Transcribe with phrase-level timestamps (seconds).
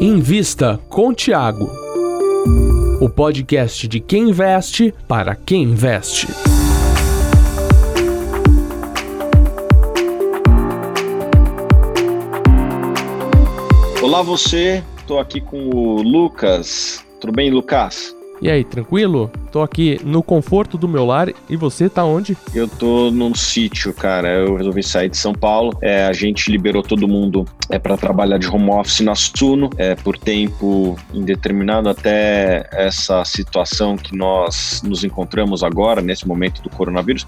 [0.00, 1.70] Invista com Tiago.
[3.00, 6.28] O podcast de quem investe para quem investe.
[14.02, 17.02] Olá você, estou aqui com o Lucas.
[17.18, 18.15] Tudo bem, Lucas?
[18.40, 19.30] E aí, tranquilo?
[19.50, 22.36] Tô aqui no conforto do meu lar e você tá onde?
[22.54, 24.28] Eu tô num sítio, cara.
[24.28, 25.76] Eu resolvi sair de São Paulo.
[25.80, 29.94] É, a gente liberou todo mundo é, para trabalhar de home office na Suno é,
[29.94, 37.26] por tempo indeterminado até essa situação que nós nos encontramos agora, nesse momento do coronavírus,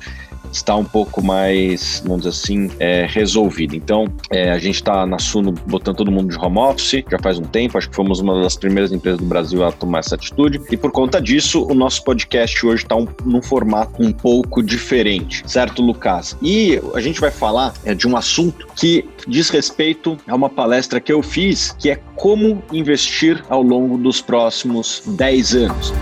[0.53, 3.77] está um pouco mais, vamos dizer assim, é, resolvida.
[3.77, 7.39] Então, é, a gente está na Suno botando todo mundo de home office já faz
[7.39, 7.79] um tempo.
[7.79, 10.61] Acho que fomos uma das primeiras empresas do Brasil a tomar essa atitude.
[10.71, 15.45] E por conta disso, o nosso podcast hoje está um, num formato um pouco diferente,
[15.47, 16.37] certo, Lucas?
[16.43, 21.01] E a gente vai falar é, de um assunto que diz respeito a uma palestra
[21.01, 25.95] que eu fiz, que é como investir ao longo dos próximos 10 anos.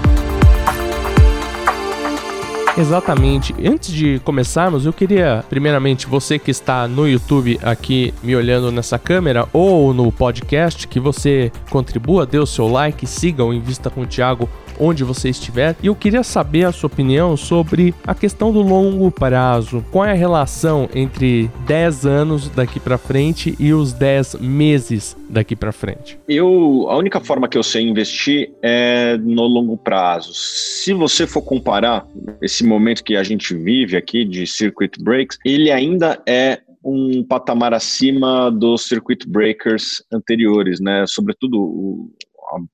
[2.78, 3.55] Exatamente.
[3.67, 8.98] Antes de começarmos, eu queria, primeiramente, você que está no YouTube aqui me olhando nessa
[8.98, 14.00] câmera ou no podcast, que você contribua, dê o seu like, siga o Invista com
[14.00, 15.77] o Thiago onde você estiver.
[15.82, 19.84] E eu queria saber a sua opinião sobre a questão do longo prazo.
[19.91, 25.56] Qual é a relação entre 10 anos daqui para frente e os 10 meses daqui
[25.56, 26.18] para frente?
[26.28, 30.33] Eu, a única forma que eu sei investir é no longo prazo.
[30.34, 32.06] Se você for comparar
[32.40, 37.74] esse momento que a gente vive aqui de circuit breaks, ele ainda é um patamar
[37.74, 41.05] acima dos circuit breakers anteriores, né?
[41.08, 42.08] Sobretudo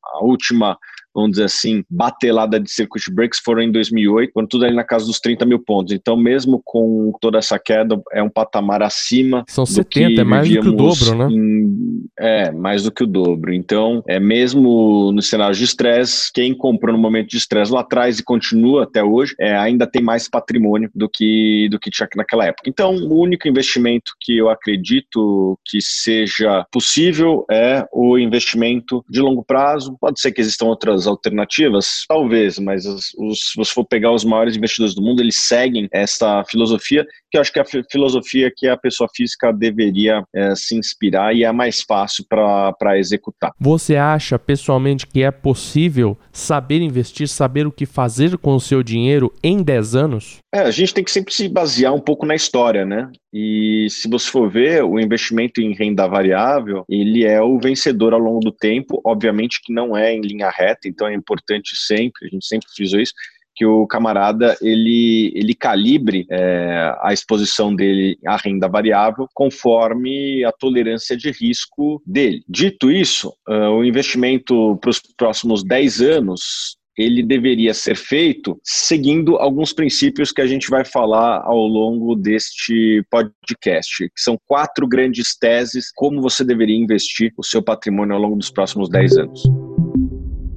[0.04, 0.78] a última
[1.14, 5.06] vamos dizer assim, batelada de circuit breaks foram em 2008, quando tudo ali na casa
[5.06, 5.92] dos 30 mil pontos.
[5.92, 9.44] Então, mesmo com toda essa queda, é um patamar acima.
[9.48, 11.28] São 70, é mais do que o dobro, né?
[11.30, 13.52] Em, é, mais do que o dobro.
[13.52, 18.18] Então, é mesmo no cenário de estresse, quem comprou no momento de estresse lá atrás
[18.18, 22.46] e continua até hoje, é, ainda tem mais patrimônio do que, do que tinha naquela
[22.46, 22.68] época.
[22.68, 29.44] Então, o único investimento que eu acredito que seja possível é o investimento de longo
[29.44, 29.96] prazo.
[30.00, 32.04] Pode ser que existam outras outras alternativas?
[32.08, 36.44] Talvez, mas os, se você for pegar os maiores investidores do mundo, eles seguem essa
[36.44, 40.76] filosofia, que eu acho que é a filosofia que a pessoa física deveria é, se
[40.76, 43.52] inspirar e é mais fácil para executar.
[43.58, 48.82] Você acha pessoalmente que é possível saber investir, saber o que fazer com o seu
[48.82, 50.38] dinheiro em 10 anos?
[50.54, 53.10] É, a gente tem que sempre se basear um pouco na história, né?
[53.32, 58.20] E se você for ver, o investimento em renda variável, ele é o vencedor ao
[58.20, 62.28] longo do tempo, obviamente que não é em linha reta, então é importante sempre, a
[62.28, 63.14] gente sempre frisou isso,
[63.54, 70.52] que o camarada ele, ele calibre é, a exposição dele à renda variável conforme a
[70.52, 72.42] tolerância de risco dele.
[72.48, 79.36] Dito isso, uh, o investimento para os próximos 10 anos ele deveria ser feito seguindo
[79.36, 85.36] alguns princípios que a gente vai falar ao longo deste podcast, que são quatro grandes
[85.38, 89.42] teses como você deveria investir o seu patrimônio ao longo dos próximos 10 anos.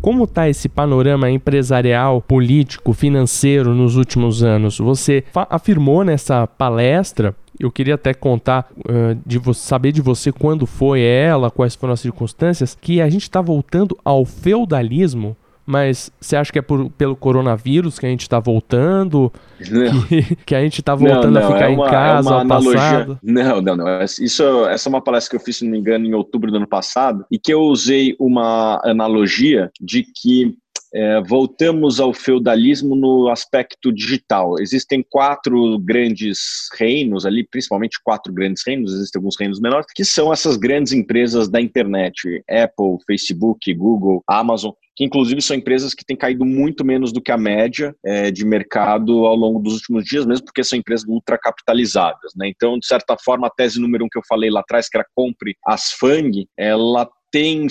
[0.02, 4.78] Como está esse panorama empresarial, político, financeiro nos últimos anos?
[4.78, 11.02] Você afirmou nessa palestra eu queria até contar, uh, de saber de você quando foi
[11.02, 15.36] ela, quais foram as circunstâncias, que a gente está voltando ao feudalismo
[15.66, 19.32] mas você acha que é por, pelo coronavírus que a gente está voltando?
[19.58, 22.40] Que, que, a gente está voltando não, não, a ficar é uma, em casa é
[22.40, 22.74] analogia...
[22.74, 23.20] passado?
[23.24, 24.02] Não, não, não.
[24.04, 26.58] Isso, essa é uma palestra que eu fiz, se não me engano, em outubro do
[26.58, 30.56] ano passado, e que eu usei uma analogia de que
[30.96, 34.56] é, voltamos ao feudalismo no aspecto digital.
[34.60, 40.32] Existem quatro grandes reinos ali, principalmente quatro grandes reinos, existem alguns reinos menores, que são
[40.32, 46.16] essas grandes empresas da internet: Apple, Facebook, Google, Amazon que inclusive são empresas que têm
[46.16, 50.26] caído muito menos do que a média é, de mercado ao longo dos últimos dias,
[50.26, 52.32] mesmo porque são empresas ultracapitalizadas.
[52.36, 52.48] Né?
[52.48, 55.06] Então, de certa forma, a tese número um que eu falei lá atrás, que era
[55.14, 57.68] compre as FANG, ela tem,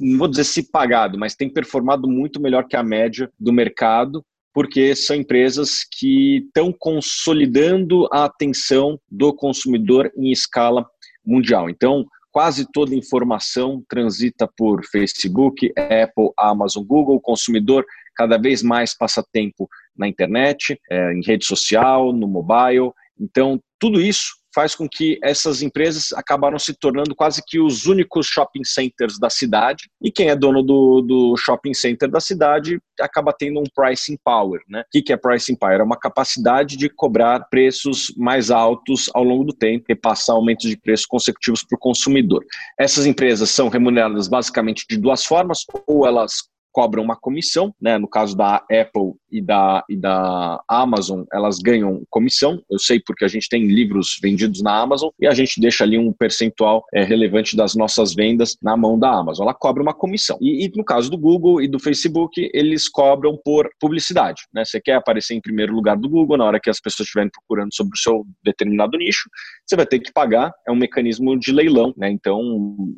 [0.00, 4.24] não vou dizer se pagado, mas tem performado muito melhor que a média do mercado,
[4.50, 10.88] porque são empresas que estão consolidando a atenção do consumidor em escala
[11.22, 11.68] mundial.
[11.68, 17.16] Então, quase toda informação transita por Facebook, Apple, Amazon, Google.
[17.16, 17.84] O consumidor
[18.16, 22.90] cada vez mais passa tempo na internet, é, em rede social, no mobile.
[23.20, 28.26] Então, tudo isso faz com que essas empresas acabaram se tornando quase que os únicos
[28.26, 33.32] shopping centers da cidade, e quem é dono do, do shopping center da cidade acaba
[33.32, 34.60] tendo um pricing power.
[34.68, 34.80] Né?
[34.82, 35.80] O que é pricing power?
[35.80, 40.70] É uma capacidade de cobrar preços mais altos ao longo do tempo e passar aumentos
[40.70, 42.44] de preço consecutivos para o consumidor.
[42.78, 47.96] Essas empresas são remuneradas basicamente de duas formas, ou elas cobram uma comissão, né?
[47.96, 52.60] No caso da Apple e da, e da Amazon, elas ganham comissão.
[52.68, 55.96] Eu sei porque a gente tem livros vendidos na Amazon e a gente deixa ali
[55.96, 59.44] um percentual é, relevante das nossas vendas na mão da Amazon.
[59.44, 60.36] Ela cobra uma comissão.
[60.40, 64.64] E, e, no caso do Google e do Facebook, eles cobram por publicidade, né?
[64.64, 67.72] Você quer aparecer em primeiro lugar do Google na hora que as pessoas estiverem procurando
[67.72, 69.30] sobre o seu determinado nicho,
[69.64, 70.52] você vai ter que pagar.
[70.66, 72.10] É um mecanismo de leilão, né?
[72.10, 72.40] Então,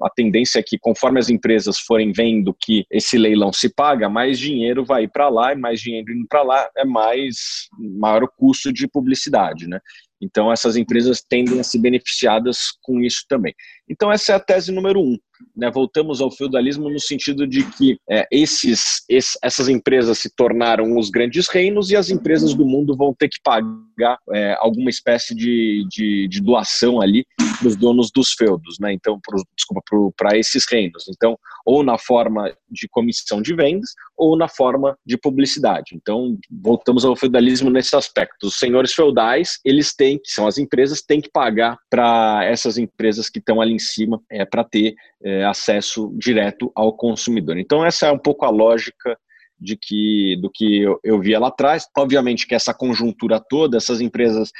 [0.03, 4.09] a tendência é que conforme as empresas forem vendo que esse leilão se se paga,
[4.09, 8.29] mais dinheiro vai para lá, e mais dinheiro indo para lá é mais maior o
[8.29, 9.81] custo de publicidade, né?
[10.21, 13.55] Então essas empresas tendem a se beneficiadas com isso também.
[13.89, 15.19] Então essa é a tese número um.
[15.55, 15.71] Né?
[15.71, 21.11] Voltamos ao feudalismo no sentido de que é, esses, esses, essas empresas se tornaram os
[21.11, 23.69] grandes reinos e as empresas do mundo vão ter que pagar
[24.33, 27.27] é, alguma espécie de, de, de doação ali
[27.59, 28.93] para os donos dos feudos, né?
[28.93, 29.21] Então,
[29.57, 29.83] desculpa,
[30.17, 31.07] para esses reinos.
[31.09, 35.95] Então, ou na forma de comissão de vendas ou na forma de publicidade.
[35.95, 38.47] Então, voltamos ao feudalismo nesse aspecto.
[38.47, 43.29] Os senhores feudais, eles têm, que são as empresas, têm que pagar para essas empresas
[43.29, 47.59] que estão ali em cima é, para ter é, acesso direto ao consumidor.
[47.59, 49.19] Então, essa é um pouco a lógica
[49.59, 51.87] de que do que eu, eu via lá atrás.
[51.97, 54.51] Obviamente que essa conjuntura toda, essas empresas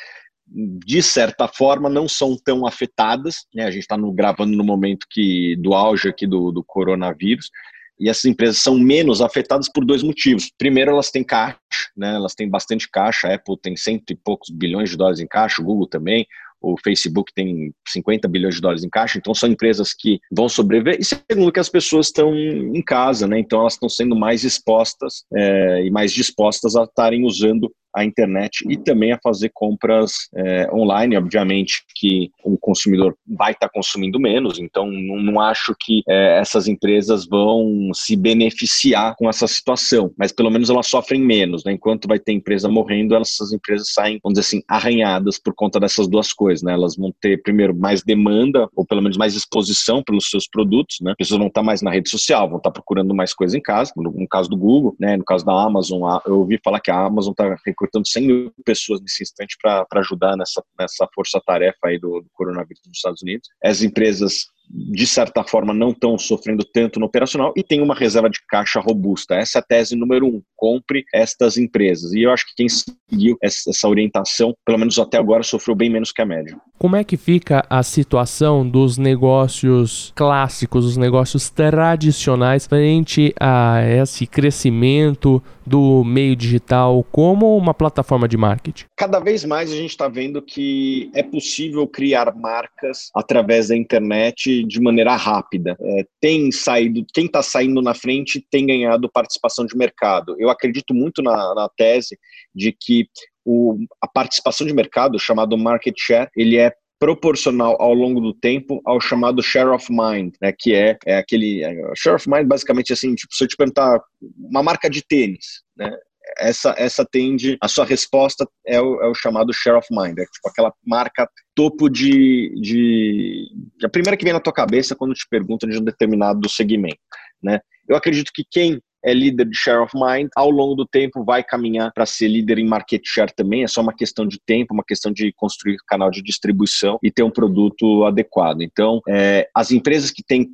[0.49, 3.65] de certa forma não são tão afetadas, né?
[3.65, 7.51] A gente está gravando no momento que do auge aqui do, do coronavírus,
[7.99, 10.53] e essas empresas são menos afetadas por dois motivos.
[10.59, 11.57] Primeiro, elas têm caixa,
[11.97, 12.15] né?
[12.15, 13.27] elas têm bastante caixa.
[13.27, 16.27] A Apple tem cento e poucos bilhões de dólares em caixa, o Google também,
[16.61, 20.99] o Facebook tem 50 bilhões de dólares em caixa, então são empresas que vão sobreviver.
[21.01, 23.39] E segundo, que as pessoas estão em casa, né?
[23.39, 28.65] então elas estão sendo mais expostas é, e mais dispostas a estarem usando a internet
[28.69, 31.17] e também a fazer compras é, online.
[31.17, 36.39] Obviamente que o consumidor vai estar tá consumindo menos, então não, não acho que é,
[36.39, 41.65] essas empresas vão se beneficiar com essa situação, mas pelo menos elas sofrem menos.
[41.65, 41.73] Né?
[41.73, 46.07] Enquanto vai ter empresa morrendo, essas empresas saem, vamos dizer assim, arranhadas por conta dessas
[46.07, 46.63] duas coisas.
[46.63, 46.75] Né?
[46.75, 51.13] Elas vão ter, primeiro, mais demanda, ou pelo menos mais exposição pelos seus produtos, né?
[51.13, 53.93] As pessoas vão estar mais na rede social, vão estar procurando mais coisa em casa.
[53.97, 55.17] No, no caso do Google, né?
[55.17, 59.01] no caso da Amazon, eu ouvi falar que a Amazon está recrutando 100 mil pessoas
[59.01, 63.49] nesse instante para ajudar nessa, nessa força-tarefa aí do, do coronavírus nos Estados Unidos.
[63.63, 68.29] As empresas de certa forma, não estão sofrendo tanto no operacional e tem uma reserva
[68.29, 69.35] de caixa robusta.
[69.35, 72.13] Essa é a tese número um: compre estas empresas.
[72.13, 76.13] E eu acho que quem seguiu essa orientação, pelo menos até agora, sofreu bem menos
[76.13, 76.57] que a média.
[76.79, 84.27] Como é que fica a situação dos negócios clássicos, os negócios tradicionais, frente a esse
[84.27, 88.85] crescimento do meio digital como uma plataforma de marketing?
[88.97, 94.56] Cada vez mais a gente está vendo que é possível criar marcas através da internet
[94.65, 95.77] de maneira rápida.
[95.81, 100.37] É, tem saído, quem está saindo na frente tem ganhado participação de mercado.
[100.39, 102.19] Eu acredito muito na, na tese
[102.55, 103.09] de que
[103.45, 108.81] o, a participação de mercado, chamado market share, ele é proporcional ao longo do tempo
[108.85, 112.93] ao chamado share of mind, né, que é, é aquele é, share of mind basicamente
[112.93, 114.01] assim, tipo, se eu te perguntar
[114.39, 115.95] uma marca de tênis, né,
[116.39, 120.25] essa, essa tende, a sua resposta é o, é o chamado share of mind, é
[120.25, 123.49] tipo aquela marca topo de, de.
[123.85, 126.99] A primeira que vem na tua cabeça quando te perguntam de um determinado segmento.
[127.43, 127.61] Né?
[127.89, 131.43] Eu acredito que quem é líder de share of mind, ao longo do tempo vai
[131.45, 134.85] caminhar para ser líder em market share também, é só uma questão de tempo, uma
[134.85, 138.63] questão de construir canal de distribuição e ter um produto adequado.
[138.63, 140.49] Então, é, as empresas que têm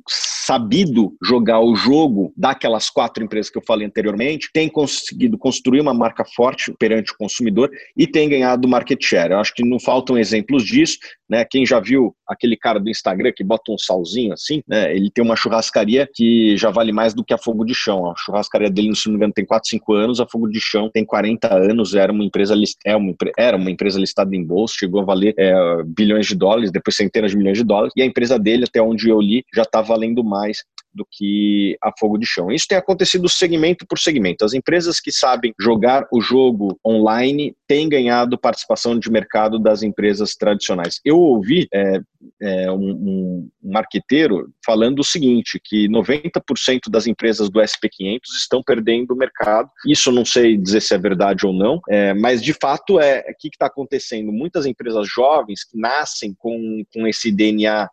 [0.45, 5.93] sabido jogar o jogo daquelas quatro empresas que eu falei anteriormente, têm conseguido construir uma
[5.93, 9.31] marca forte perante o consumidor e têm ganhado market share.
[9.31, 10.97] Eu acho que não faltam exemplos disso,
[11.29, 11.45] né?
[11.49, 14.93] Quem já viu aquele cara do Instagram que bota um salzinho assim, né?
[14.93, 18.09] Ele tem uma churrascaria que já vale mais do que a fogo de chão.
[18.09, 20.89] A churrascaria dele, se não me engano, tem 4, 5 anos, a fogo de chão
[20.91, 25.01] tem 40 anos, era uma empresa é uma, era uma empresa listada em bolsa, chegou
[25.01, 25.53] a valer é,
[25.85, 29.09] bilhões de dólares, depois centenas de milhões de dólares, e a empresa dele, até onde
[29.09, 32.51] eu li, já está valendo mais do que a fogo de chão.
[32.51, 34.45] Isso tem acontecido segmento por segmento.
[34.45, 40.35] As empresas que sabem jogar o jogo online têm ganhado participação de mercado das empresas
[40.35, 40.99] tradicionais.
[41.03, 41.99] Eu ouvi é,
[42.41, 49.11] é, um, um marqueteiro falando o seguinte, que 90% das empresas do SP500 estão perdendo
[49.11, 49.69] o mercado.
[49.87, 53.37] Isso não sei dizer se é verdade ou não, é, mas de fato é o
[53.39, 54.31] que está acontecendo.
[54.31, 57.89] Muitas empresas jovens que nascem com, com esse DNA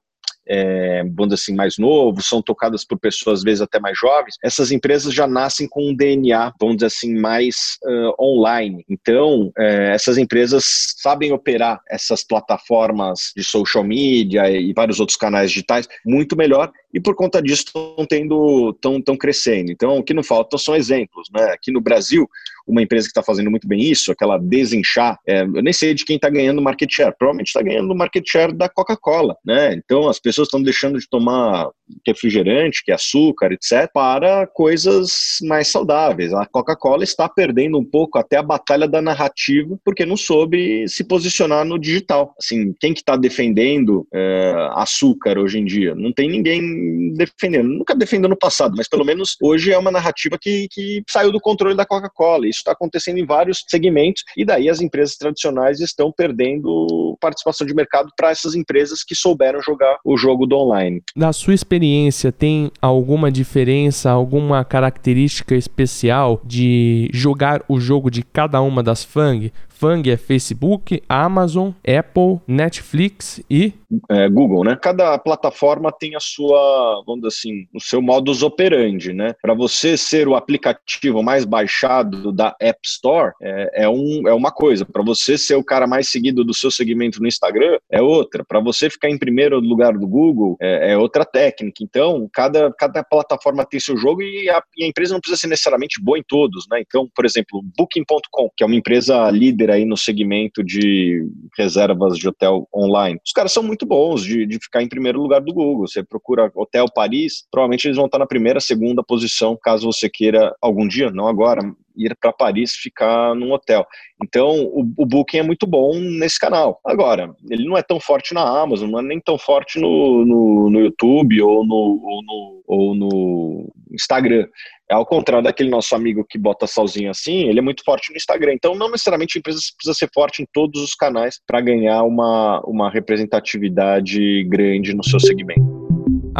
[0.48, 4.72] é, vamos assim, mais novo, são tocadas por pessoas às vezes até mais jovens, essas
[4.72, 8.84] empresas já nascem com um DNA, vamos dizer assim, mais uh, online.
[8.88, 15.50] Então, é, essas empresas sabem operar essas plataformas de social media e vários outros canais
[15.50, 19.70] digitais muito melhor e por conta disso estão tendo, estão, tão crescendo.
[19.70, 21.28] Então, o que não falta são exemplos.
[21.32, 21.44] Né?
[21.44, 22.28] Aqui no Brasil,
[22.70, 26.04] uma empresa que está fazendo muito bem isso, aquela desinchar, é, eu nem sei de
[26.04, 29.74] quem está ganhando market share, provavelmente está ganhando market share da Coca-Cola, né?
[29.74, 31.68] Então as pessoas estão deixando de tomar
[32.06, 36.32] refrigerante, que é açúcar, etc., para coisas mais saudáveis.
[36.32, 41.04] A Coca-Cola está perdendo um pouco até a batalha da narrativa, porque não soube se
[41.04, 42.34] posicionar no digital.
[42.38, 45.94] Assim, quem que está defendendo é, açúcar hoje em dia?
[45.94, 47.68] Não tem ninguém defendendo.
[47.68, 51.40] Nunca defendeu no passado, mas pelo menos hoje é uma narrativa que, que saiu do
[51.40, 52.46] controle da Coca-Cola.
[52.60, 58.10] Está acontecendo em vários segmentos, e daí as empresas tradicionais estão perdendo participação de mercado
[58.16, 61.02] para essas empresas que souberam jogar o jogo do online.
[61.14, 68.60] Na sua experiência, tem alguma diferença, alguma característica especial de jogar o jogo de cada
[68.60, 69.52] uma das FANG?
[69.80, 73.72] FANG é Facebook, Amazon, Apple, Netflix e
[74.08, 74.76] é, Google, né?
[74.80, 79.34] Cada plataforma tem a sua, vamos dizer assim, o seu modus operandi, né?
[79.42, 84.52] Para você ser o aplicativo mais baixado da App Store é, é um, é uma
[84.52, 84.84] coisa.
[84.84, 88.44] Para você ser o cara mais seguido do seu segmento no Instagram é outra.
[88.44, 91.82] Para você ficar em primeiro lugar do Google é, é, outra técnica.
[91.82, 95.48] Então, cada, cada plataforma tem seu jogo e a, e a empresa não precisa ser
[95.48, 96.80] necessariamente boa em todos, né?
[96.80, 102.28] Então, por exemplo, Booking.com, que é uma empresa líder aí no segmento de reservas de
[102.28, 103.18] hotel online.
[103.24, 105.86] Os caras são muito bons de, de ficar em primeiro lugar do Google.
[105.86, 110.54] Você procura Hotel Paris, provavelmente eles vão estar na primeira, segunda posição, caso você queira
[110.60, 111.62] algum dia, não agora,
[111.96, 113.86] ir para Paris ficar num hotel.
[114.22, 116.80] Então, o, o, Booking é muito bom nesse canal.
[116.84, 120.70] Agora, ele não é tão forte na Amazon, não é nem tão forte no, no,
[120.70, 124.46] no YouTube ou no, ou no, ou no Instagram.
[124.90, 128.16] É ao contrário daquele nosso amigo que bota sozinho assim, ele é muito forte no
[128.16, 128.52] Instagram.
[128.54, 132.60] Então, não necessariamente a empresa precisa ser forte em todos os canais para ganhar uma,
[132.66, 135.79] uma representatividade grande no seu segmento.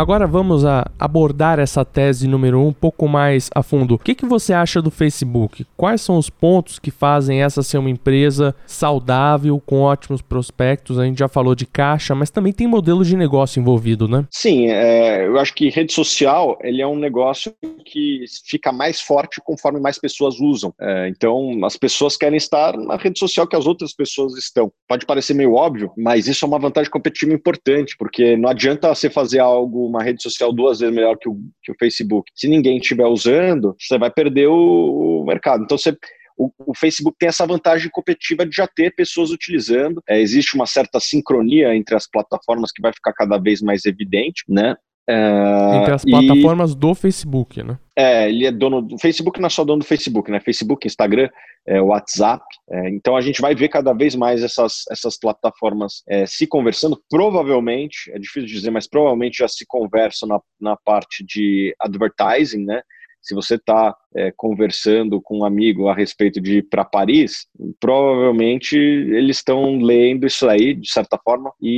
[0.00, 0.64] Agora vamos
[0.98, 3.96] abordar essa tese número um, um pouco mais a fundo.
[3.96, 5.66] O que, que você acha do Facebook?
[5.76, 10.98] Quais são os pontos que fazem essa ser uma empresa saudável, com ótimos prospectos?
[10.98, 14.24] A gente já falou de caixa, mas também tem modelo de negócio envolvido, né?
[14.30, 17.52] Sim, é, eu acho que rede social ele é um negócio
[17.84, 20.72] que fica mais forte conforme mais pessoas usam.
[20.80, 24.72] É, então, as pessoas querem estar na rede social que as outras pessoas estão.
[24.88, 29.10] Pode parecer meio óbvio, mas isso é uma vantagem competitiva importante, porque não adianta você
[29.10, 32.30] fazer algo uma rede social duas vezes melhor que o, que o Facebook.
[32.34, 35.64] Se ninguém estiver usando, você vai perder o, o mercado.
[35.64, 35.96] Então, você,
[36.38, 40.02] o, o, Facebook tem essa vantagem competitiva de já ter pessoas utilizando.
[40.08, 44.44] É, existe uma certa sincronia entre as plataformas que vai ficar cada vez mais evidente,
[44.48, 44.74] né?
[45.08, 47.78] É, Entre as plataformas e, do Facebook, né?
[47.96, 50.40] É, ele é dono do Facebook, não é só dono do Facebook, né?
[50.40, 51.28] Facebook, Instagram,
[51.66, 52.44] é, WhatsApp.
[52.70, 57.00] É, então a gente vai ver cada vez mais essas, essas plataformas é, se conversando.
[57.08, 62.82] Provavelmente, é difícil dizer, mas provavelmente já se conversam na, na parte de advertising, né?
[63.22, 67.46] Se você está é, conversando com um amigo a respeito de ir para Paris,
[67.78, 71.70] provavelmente eles estão lendo isso aí, de certa forma, e,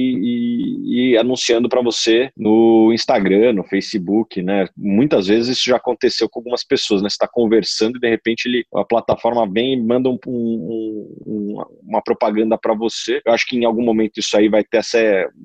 [0.85, 4.67] e, e anunciando para você no Instagram, no Facebook, né?
[4.77, 7.09] Muitas vezes isso já aconteceu com algumas pessoas, né?
[7.09, 11.63] Você está conversando e de repente ele, a plataforma vem e manda um, um, um,
[11.83, 13.21] uma propaganda para você.
[13.25, 14.99] Eu acho que em algum momento isso aí vai ter, essa,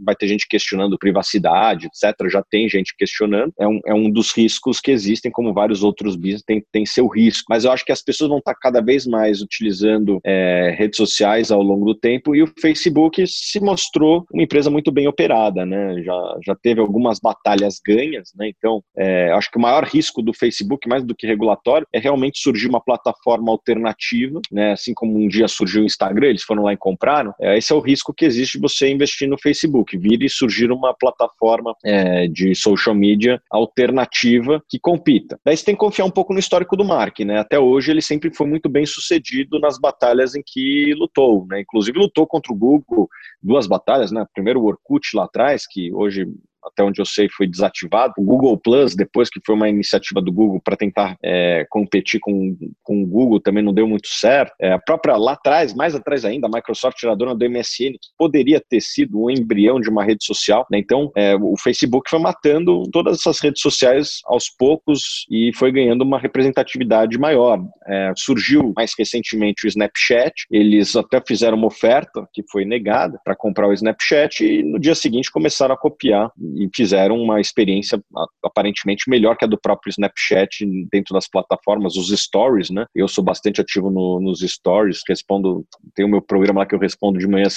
[0.03, 2.15] vai ter gente questionando privacidade, etc.
[2.29, 3.53] Já tem gente questionando.
[3.59, 7.07] É um, é um dos riscos que existem, como vários outros business, tem, tem seu
[7.07, 7.45] risco.
[7.49, 11.51] Mas eu acho que as pessoas vão estar cada vez mais utilizando é, redes sociais
[11.51, 16.01] ao longo do tempo e o Facebook se mostrou uma empresa muito bem operada, né?
[16.03, 18.49] Já, já teve algumas batalhas ganhas, né?
[18.49, 22.39] Então, é, acho que o maior risco do Facebook, mais do que regulatório, é realmente
[22.39, 24.73] surgir uma plataforma alternativa, né?
[24.73, 27.33] Assim como um dia surgiu o Instagram, eles foram lá e compraram.
[27.41, 30.93] É, esse é o risco que existe você investir no Facebook, vir e surgir uma
[30.93, 35.39] plataforma é, de social media alternativa que compita.
[35.43, 37.39] Daí você tem que confiar um pouco no histórico do Mark, né?
[37.39, 41.61] Até hoje ele sempre foi muito bem sucedido nas batalhas em que lutou, né?
[41.61, 43.07] Inclusive lutou contra o Google
[43.41, 44.25] duas batalhas, né?
[44.33, 46.27] Primeiro o Orkut lá atrás, que hoje
[46.67, 48.13] até onde eu sei, foi desativado.
[48.17, 52.55] O Google Plus, depois que foi uma iniciativa do Google para tentar é, competir com,
[52.83, 54.53] com o Google, também não deu muito certo.
[54.59, 58.09] É, a própria lá atrás, mais atrás ainda, a Microsoft era dona do MSN, que
[58.17, 60.65] poderia ter sido um embrião de uma rede social.
[60.71, 60.79] Né?
[60.79, 66.01] Então, é, o Facebook foi matando todas essas redes sociais aos poucos e foi ganhando
[66.01, 67.59] uma representatividade maior.
[67.87, 73.35] É, surgiu mais recentemente o Snapchat, eles até fizeram uma oferta que foi negada para
[73.35, 76.31] comprar o Snapchat e no dia seguinte começaram a copiar
[76.63, 78.01] e fizeram uma experiência
[78.43, 82.85] aparentemente melhor que a do próprio Snapchat dentro das plataformas, os stories, né?
[82.95, 86.79] Eu sou bastante ativo no, nos stories, respondo, tem o meu programa lá que eu
[86.79, 87.47] respondo de manhã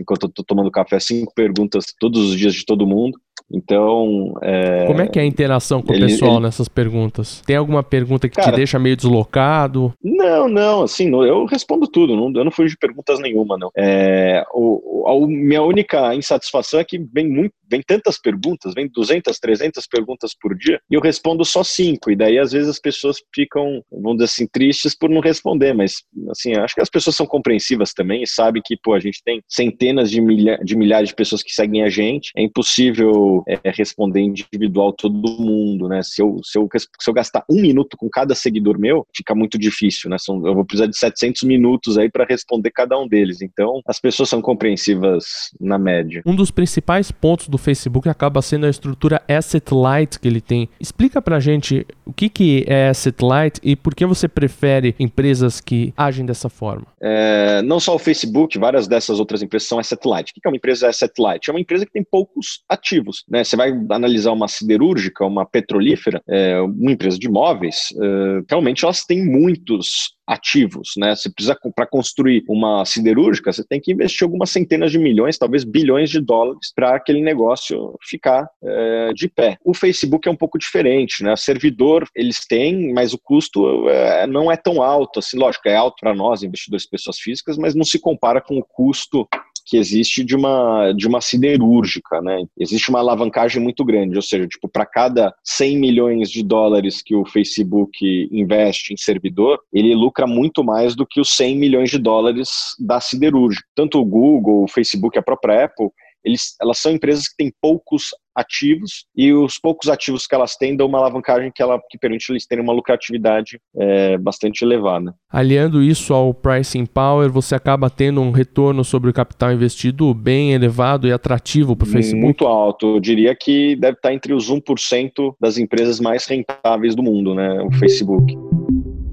[0.00, 3.18] enquanto eu tô tomando café, cinco perguntas todos os dias de todo mundo.
[3.52, 4.34] Então.
[4.42, 4.86] É...
[4.86, 6.42] Como é que é a interação com o pessoal ele...
[6.42, 7.42] nessas perguntas?
[7.46, 9.92] Tem alguma pergunta que Cara, te deixa meio deslocado?
[10.02, 13.70] Não, não, assim, eu respondo tudo, não, eu não fujo de perguntas nenhuma, não.
[13.76, 19.38] É, o, a, minha única insatisfação é que vem muito vem tantas perguntas, vem 200,
[19.38, 23.18] 300 perguntas por dia, e eu respondo só cinco, e daí às vezes as pessoas
[23.32, 27.26] ficam, vamos dizer assim, tristes por não responder, mas assim, acho que as pessoas são
[27.26, 31.14] compreensivas também e sabem que, pô, a gente tem centenas de, milha de milhares de
[31.14, 36.02] pessoas que seguem a gente, é impossível é, responder individual todo mundo, né?
[36.02, 39.58] Se eu, se, eu, se eu gastar um minuto com cada seguidor meu, fica muito
[39.58, 40.16] difícil, né?
[40.18, 44.00] São, eu vou precisar de 700 minutos aí para responder cada um deles, então as
[44.00, 46.22] pessoas são compreensivas na média.
[46.26, 50.68] Um dos principais pontos do Facebook acaba sendo a estrutura asset light que ele tem.
[50.78, 55.60] Explica pra gente o que, que é asset light e por que você prefere empresas
[55.60, 56.86] que agem dessa forma.
[57.02, 60.30] É, não só o Facebook, várias dessas outras empresas são asset light.
[60.30, 61.48] O que é uma empresa asset light?
[61.48, 63.24] É uma empresa que tem poucos ativos.
[63.30, 63.44] Né?
[63.44, 69.04] Você vai analisar uma siderúrgica, uma petrolífera, é, uma empresa de imóveis, é, realmente elas
[69.04, 71.14] têm muitos ativos, né?
[71.14, 75.64] Você precisa para construir uma siderúrgica, você tem que investir algumas centenas de milhões, talvez
[75.64, 79.58] bilhões de dólares para aquele negócio ficar é, de pé.
[79.64, 81.34] O Facebook é um pouco diferente, né?
[81.36, 85.96] Servidor eles têm, mas o custo é, não é tão alto, assim, lógico, é alto
[86.00, 89.26] para nós investidores pessoas físicas, mas não se compara com o custo
[89.64, 92.44] que existe de uma, de uma siderúrgica, né?
[92.58, 97.14] Existe uma alavancagem muito grande, ou seja, tipo, para cada 100 milhões de dólares que
[97.14, 101.98] o Facebook investe em servidor, ele lucra muito mais do que os 100 milhões de
[101.98, 103.66] dólares da siderúrgica.
[103.74, 105.90] Tanto o Google, o Facebook, a própria Apple,
[106.24, 110.76] eles, elas são empresas que têm poucos ativos e os poucos ativos que elas têm
[110.76, 115.14] dão uma alavancagem que, ela, que permite eles terem uma lucratividade é, bastante elevada.
[115.28, 120.52] Aliando isso ao pricing power, você acaba tendo um retorno sobre o capital investido bem
[120.52, 122.22] elevado e atrativo para o Facebook?
[122.22, 122.96] Muito alto.
[122.96, 127.60] Eu diria que deve estar entre os 1% das empresas mais rentáveis do mundo, né,
[127.62, 128.36] o Facebook.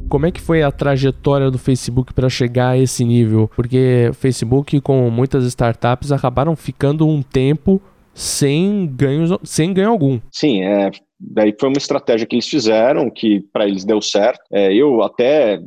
[0.09, 3.49] Como é que foi a trajetória do Facebook para chegar a esse nível?
[3.55, 7.81] Porque o Facebook, com muitas startups, acabaram ficando um tempo
[8.13, 10.19] sem ganhos, sem ganho algum.
[10.31, 10.89] Sim, é,
[11.19, 14.41] daí foi uma estratégia que eles fizeram que para eles deu certo.
[14.51, 15.59] É, eu até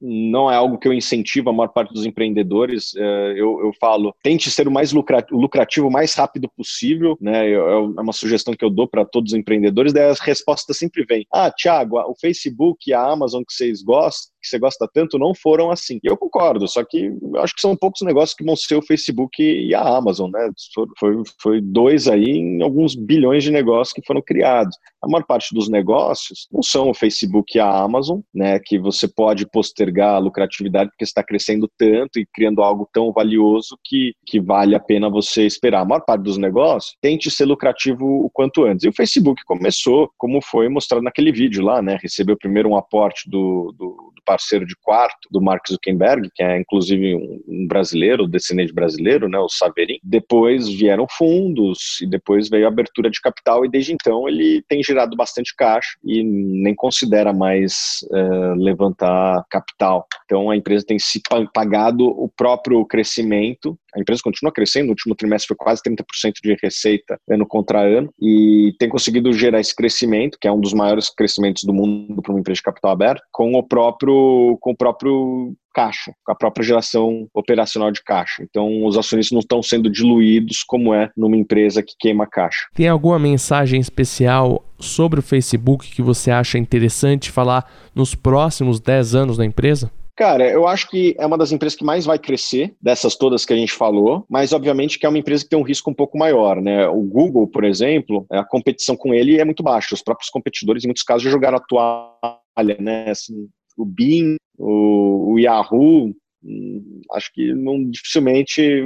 [0.00, 2.94] não é algo que eu incentivo a maior parte dos empreendedores.
[2.96, 7.50] É, eu, eu falo, tente ser o mais lucrativo o mais rápido possível, né?
[7.50, 9.92] É uma sugestão que eu dou para todos os empreendedores.
[9.92, 14.32] Daí as respostas sempre vêm: Ah, Thiago, o Facebook e a Amazon que vocês gostam,
[14.40, 15.98] que você gosta tanto, não foram assim.
[16.02, 19.42] Eu concordo, só que eu acho que são poucos negócios que vão ser o Facebook
[19.42, 20.50] e a Amazon, né?
[20.98, 24.76] Foi, foi dois aí em alguns bilhões de negócios que foram criados.
[25.02, 28.58] A maior parte dos negócios não são o Facebook e a Amazon, né?
[28.58, 33.12] Que você pode postergar postergar a lucratividade porque está crescendo tanto e criando algo tão
[33.12, 35.80] valioso que, que vale a pena você esperar.
[35.80, 38.84] A maior parte dos negócios tente ser lucrativo o quanto antes.
[38.84, 41.98] E o Facebook começou, como foi mostrado naquele vídeo lá, né?
[42.00, 43.87] Recebeu primeiro um aporte do, do
[44.28, 49.38] parceiro de quarto, do Mark Zuckerberg, que é inclusive um, brasileiro, descendente brasileiro, né?
[49.38, 49.98] O Saverin.
[50.04, 54.82] Depois vieram fundos e depois veio a abertura de capital e desde então ele tem
[54.82, 60.06] gerado bastante caixa e nem considera mais uh, levantar capital.
[60.26, 61.22] Então a empresa tem se
[61.54, 63.78] pagado o próprio crescimento.
[63.94, 68.12] A empresa continua crescendo, no último trimestre foi quase 30% de receita ano contra ano
[68.20, 72.32] e tem conseguido gerar esse crescimento, que é um dos maiores crescimentos do mundo para
[72.32, 74.17] uma empresa de capital aberto, com o próprio
[74.60, 78.42] com o próprio caixa, com a própria geração operacional de caixa.
[78.42, 82.66] Então, os acionistas não estão sendo diluídos como é numa empresa que queima caixa.
[82.74, 89.14] Tem alguma mensagem especial sobre o Facebook que você acha interessante falar nos próximos 10
[89.14, 89.90] anos da empresa?
[90.18, 93.52] Cara, eu acho que é uma das empresas que mais vai crescer, dessas todas que
[93.52, 96.18] a gente falou, mas obviamente que é uma empresa que tem um risco um pouco
[96.18, 96.88] maior, né?
[96.88, 99.94] O Google, por exemplo, a competição com ele é muito baixa.
[99.94, 103.10] Os próprios competidores, em muitos casos, já jogaram a toalha, né?
[103.10, 103.48] Assim,
[103.78, 106.12] o Bing, o, o Yahoo,
[106.42, 108.84] hum, acho que não dificilmente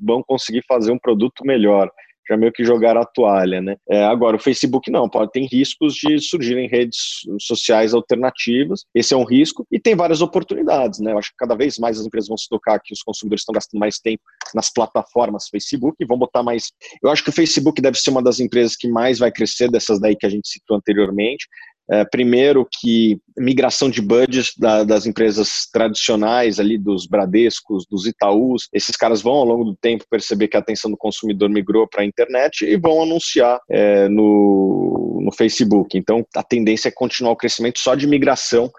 [0.00, 1.90] vão conseguir fazer um produto melhor.
[2.28, 3.76] já meio que jogaram a toalha, né?
[3.90, 9.16] É, agora, o Facebook não, pode ter riscos de surgirem redes sociais alternativas, esse é
[9.16, 11.12] um risco, e tem várias oportunidades, né?
[11.12, 13.52] Eu acho que cada vez mais as empresas vão se tocar que os consumidores estão
[13.52, 14.22] gastando mais tempo
[14.54, 16.70] nas plataformas Facebook e vão botar mais.
[17.02, 20.00] Eu acho que o Facebook deve ser uma das empresas que mais vai crescer dessas
[20.00, 21.46] daí que a gente citou anteriormente.
[21.92, 28.66] É, primeiro que migração de budgets da, das empresas tradicionais ali, dos Bradescos, dos Itaús,
[28.72, 32.00] esses caras vão ao longo do tempo perceber que a atenção do consumidor migrou para
[32.00, 35.98] a internet e vão anunciar é, no, no Facebook.
[35.98, 38.72] Então a tendência é continuar o crescimento só de migração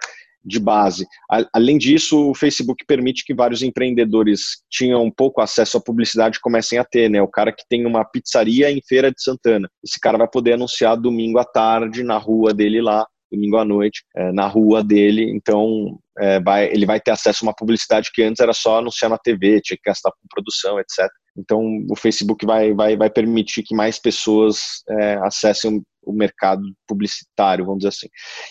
[0.44, 1.06] de base.
[1.54, 6.84] Além disso, o Facebook permite que vários empreendedores tinham pouco acesso à publicidade comecem a
[6.84, 7.22] ter, né?
[7.22, 10.98] O cara que tem uma pizzaria em Feira de Santana, esse cara vai poder anunciar
[10.98, 15.30] domingo à tarde na rua dele lá, domingo à noite, é, na rua dele.
[15.32, 19.10] Então, é, vai, ele vai ter acesso a uma publicidade que antes era só anunciar
[19.10, 21.10] na TV, tinha que gastar com produção, etc.
[21.38, 27.66] Então, o Facebook vai, vai, vai permitir que mais pessoas é, acessem o mercado publicitário,
[27.66, 28.08] vamos dizer assim.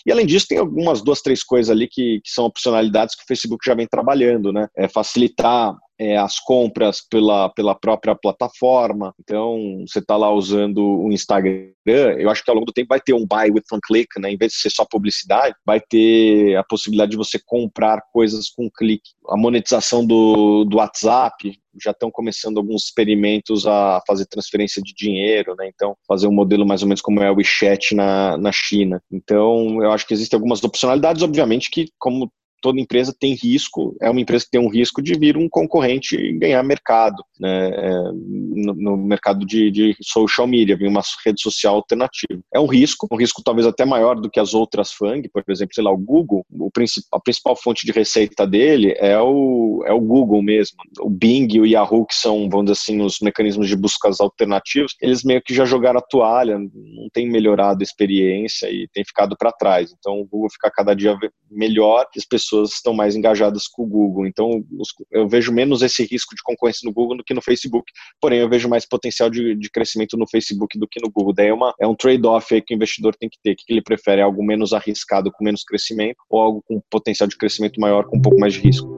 [0.06, 3.26] E além disso, tem algumas duas, três coisas ali que, que são opcionalidades que o
[3.26, 4.66] Facebook já vem trabalhando, né?
[4.76, 9.14] É facilitar é, as compras pela, pela própria plataforma.
[9.20, 13.00] Então, você está lá usando o Instagram, eu acho que ao longo do tempo vai
[13.00, 14.30] ter um buy with one click, né?
[14.30, 18.70] Em vez de ser só publicidade, vai ter a possibilidade de você comprar coisas com
[18.70, 19.10] clique.
[19.28, 25.54] A monetização do, do WhatsApp, já estão começando alguns experimentos a fazer transferência de dinheiro,
[25.56, 25.70] né?
[25.74, 29.02] Então, fazer um modelo mais ou menos como é o WeChat na, na China.
[29.10, 32.30] Então, eu acho que existem algumas opcionalidades, obviamente, que, como
[32.62, 36.16] toda empresa tem risco, é uma empresa que tem um risco de vir um concorrente
[36.16, 41.42] e ganhar mercado, né, é, no, no, mercado de, de, social media, vir uma rede
[41.42, 42.40] social alternativa.
[42.54, 45.74] É um risco, um risco talvez até maior do que as outras FANG, por exemplo,
[45.74, 49.92] sei lá, o Google, o princip, a principal fonte de receita dele é o, é
[49.92, 50.76] o Google mesmo.
[51.00, 54.94] O Bing e o Yahoo, que são, vamos dizer assim, os mecanismos de buscas alternativos,
[55.00, 59.36] eles meio que já jogaram a toalha, não tem melhorado a experiência e tem ficado
[59.36, 59.92] para trás.
[59.98, 61.18] Então o Google fica cada dia
[61.50, 64.26] melhor, as pessoas pessoas estão mais engajadas com o Google.
[64.26, 64.62] Então,
[65.10, 67.90] eu vejo menos esse risco de concorrência no Google do que no Facebook.
[68.20, 71.32] Porém, eu vejo mais potencial de, de crescimento no Facebook do que no Google.
[71.32, 73.56] Daí é, uma, é um trade-off que o investidor tem que ter.
[73.56, 74.20] Que ele prefere?
[74.20, 78.22] Algo menos arriscado com menos crescimento ou algo com potencial de crescimento maior com um
[78.22, 78.94] pouco mais de risco?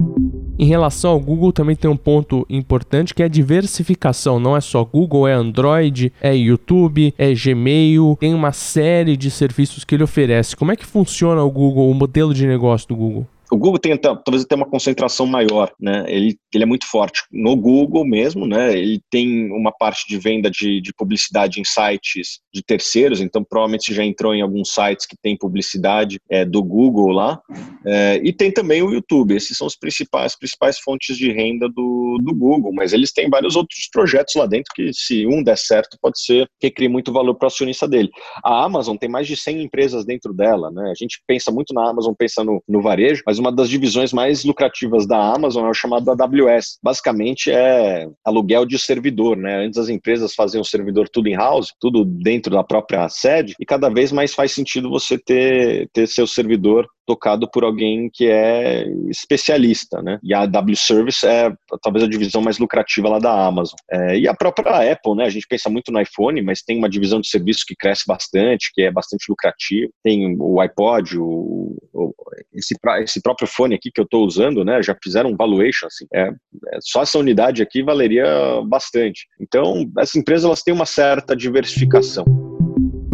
[0.57, 4.39] Em relação ao Google, também tem um ponto importante que é a diversificação.
[4.39, 9.85] Não é só Google, é Android, é YouTube, é Gmail, tem uma série de serviços
[9.85, 10.55] que ele oferece.
[10.55, 13.27] Como é que funciona o Google, o modelo de negócio do Google?
[13.55, 16.05] O Google tem talvez até uma concentração maior, né?
[16.09, 18.77] Ele, ele é muito forte no Google mesmo, né?
[18.77, 23.93] Ele tem uma parte de venda de, de publicidade em sites de terceiros, então provavelmente
[23.93, 27.41] já entrou em alguns sites que tem publicidade é, do Google lá,
[27.85, 29.35] é, e tem também o YouTube.
[29.35, 33.57] Esses são os principais, principais fontes de renda do, do Google, mas eles têm vários
[33.57, 37.35] outros projetos lá dentro que, se um der certo, pode ser que crie muito valor
[37.35, 38.11] para o acionista dele.
[38.45, 40.91] A Amazon tem mais de 100 empresas dentro dela, né?
[40.91, 44.45] A gente pensa muito na Amazon, pensa no, no varejo, mas uma das divisões mais
[44.45, 46.79] lucrativas da Amazon é o chamado AWS.
[46.83, 49.65] Basicamente é aluguel de servidor, né?
[49.65, 53.65] Antes as empresas faziam o servidor tudo em house, tudo dentro da própria sede, e
[53.65, 58.87] cada vez mais faz sentido você ter, ter seu servidor tocado por alguém que é
[59.09, 60.19] especialista, né?
[60.23, 63.77] E a W Service é talvez a divisão mais lucrativa lá da Amazon.
[63.91, 65.25] É, e a própria Apple, né?
[65.25, 68.71] A gente pensa muito no iPhone, mas tem uma divisão de serviços que cresce bastante,
[68.73, 69.91] que é bastante lucrativo.
[70.03, 72.15] Tem o iPod, o, o
[72.53, 74.83] esse, esse próprio fone aqui que eu estou usando, né?
[74.83, 76.07] Já fizeram um valuation, assim.
[76.13, 78.27] É, é, só essa unidade aqui valeria
[78.67, 79.27] bastante.
[79.41, 82.54] Então, essas empresas elas têm uma certa diversificação.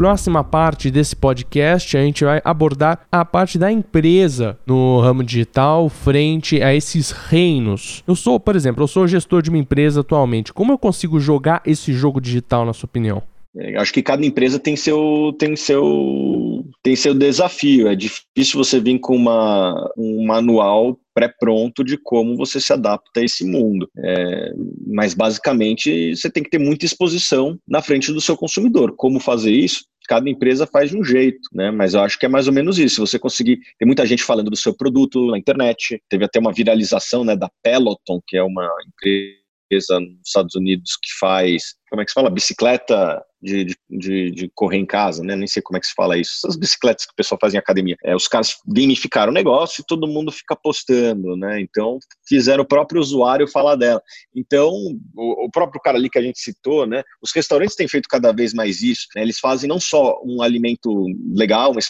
[0.00, 5.90] Próxima parte desse podcast, a gente vai abordar a parte da empresa no ramo digital
[5.90, 8.02] frente a esses reinos.
[8.08, 10.54] Eu sou, por exemplo, eu sou gestor de uma empresa atualmente.
[10.54, 13.22] Como eu consigo jogar esse jogo digital, na sua opinião?
[13.54, 17.86] É, acho que cada empresa tem seu, tem seu, tem seu desafio.
[17.86, 23.24] É difícil você vir com uma, um manual pré-pronto de como você se adapta a
[23.24, 23.88] esse mundo.
[23.98, 24.52] É,
[24.86, 28.94] mas basicamente você tem que ter muita exposição na frente do seu consumidor.
[28.96, 29.84] Como fazer isso?
[30.08, 31.70] cada empresa faz de um jeito, né?
[31.70, 33.06] Mas eu acho que é mais ou menos isso.
[33.06, 37.22] Você conseguir, tem muita gente falando do seu produto na internet, teve até uma viralização,
[37.24, 42.10] né, da Peloton, que é uma empresa nos Estados Unidos que faz, como é que
[42.10, 45.34] se fala, bicicleta de, de, de, correr em casa, né?
[45.34, 46.32] Nem sei como é que se fala isso.
[46.44, 47.96] Essas bicicletas que o pessoal faz em academia.
[48.04, 51.60] É, os caras gamificaram o negócio e todo mundo fica postando, né?
[51.60, 51.98] Então,
[52.28, 54.02] fizeram o próprio usuário falar dela.
[54.34, 54.70] Então,
[55.16, 57.02] o, o, próprio cara ali que a gente citou, né?
[57.22, 59.06] Os restaurantes têm feito cada vez mais isso.
[59.16, 59.22] Né?
[59.22, 61.88] Eles fazem não só um alimento legal, mas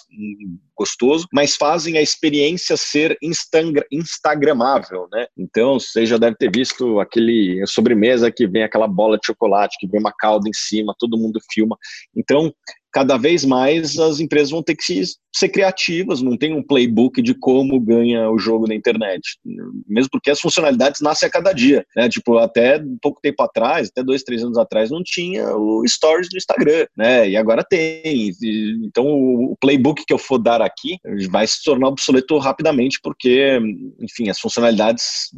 [0.81, 3.19] gostoso, mas fazem a experiência ser
[3.93, 5.27] instagramável, né?
[5.37, 9.87] Então, você já deve ter visto aquele sobremesa que vem aquela bola de chocolate que
[9.91, 11.77] põe uma cauda em cima, todo mundo filma.
[12.17, 12.53] Então,
[12.93, 17.23] cada vez mais as empresas vão ter que se, ser criativas, não tem um playbook
[17.23, 19.39] de como ganha o jogo na internet.
[19.87, 21.85] Mesmo porque as funcionalidades nascem a cada dia.
[21.97, 22.09] Né?
[22.09, 26.37] Tipo, até pouco tempo atrás, até dois, três anos atrás, não tinha o Stories do
[26.37, 27.29] Instagram, né?
[27.29, 28.33] E agora tem.
[28.85, 30.99] Então, o playbook que eu for dar aqui
[31.31, 33.59] vai se tornar obsoleto rapidamente, porque,
[34.01, 35.31] enfim, as funcionalidades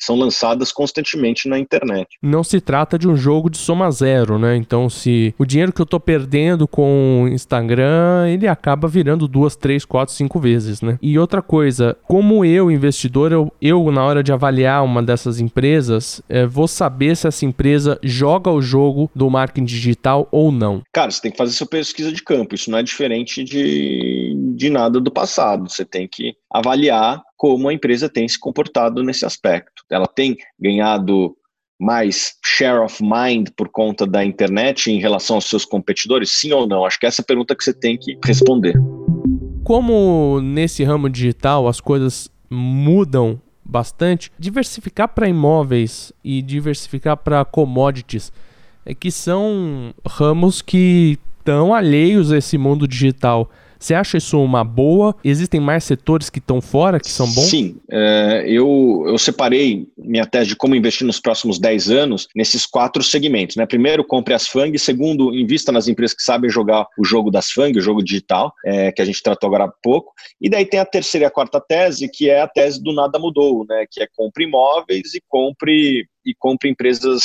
[0.00, 2.06] são lançadas constantemente na internet.
[2.22, 4.56] Não se trata de um jogo de soma zero, né?
[4.56, 9.56] Então, se o dinheiro que eu tô perdendo com o Instagram, ele acaba virando duas,
[9.56, 10.98] três, quatro, cinco vezes, né?
[11.00, 16.22] E outra coisa, como eu, investidor, eu, eu na hora de avaliar uma dessas empresas,
[16.28, 20.82] é, vou saber se essa empresa joga o jogo do marketing digital ou não.
[20.92, 22.54] Cara, você tem que fazer sua pesquisa de campo.
[22.54, 25.68] Isso não é diferente de, de nada do passado.
[25.68, 29.82] Você tem que avaliar como a empresa tem se comportado nesse aspecto.
[29.90, 31.36] Ela tem ganhado
[31.80, 36.30] mais share of mind por conta da internet em relação aos seus competidores?
[36.30, 36.86] Sim ou não?
[36.86, 38.74] Acho que essa é a pergunta que você tem que responder.
[39.64, 48.32] Como nesse ramo digital as coisas mudam bastante, diversificar para imóveis e diversificar para commodities,
[48.86, 53.50] é que são ramos que estão alheios a esse mundo digital.
[53.84, 55.14] Você acha isso uma boa?
[55.22, 57.50] Existem mais setores que estão fora, que são bons?
[57.50, 62.64] Sim, é, eu, eu separei minha tese de como investir nos próximos 10 anos nesses
[62.64, 63.56] quatro segmentos.
[63.56, 63.66] Né?
[63.66, 64.78] Primeiro, compre as FANG.
[64.78, 68.90] Segundo, invista nas empresas que sabem jogar o jogo das FANG, o jogo digital, é,
[68.90, 70.14] que a gente tratou agora há pouco.
[70.40, 73.18] E daí tem a terceira e a quarta tese, que é a tese do nada
[73.18, 73.84] mudou, né?
[73.90, 77.22] que é compre imóveis e compre e compra empresas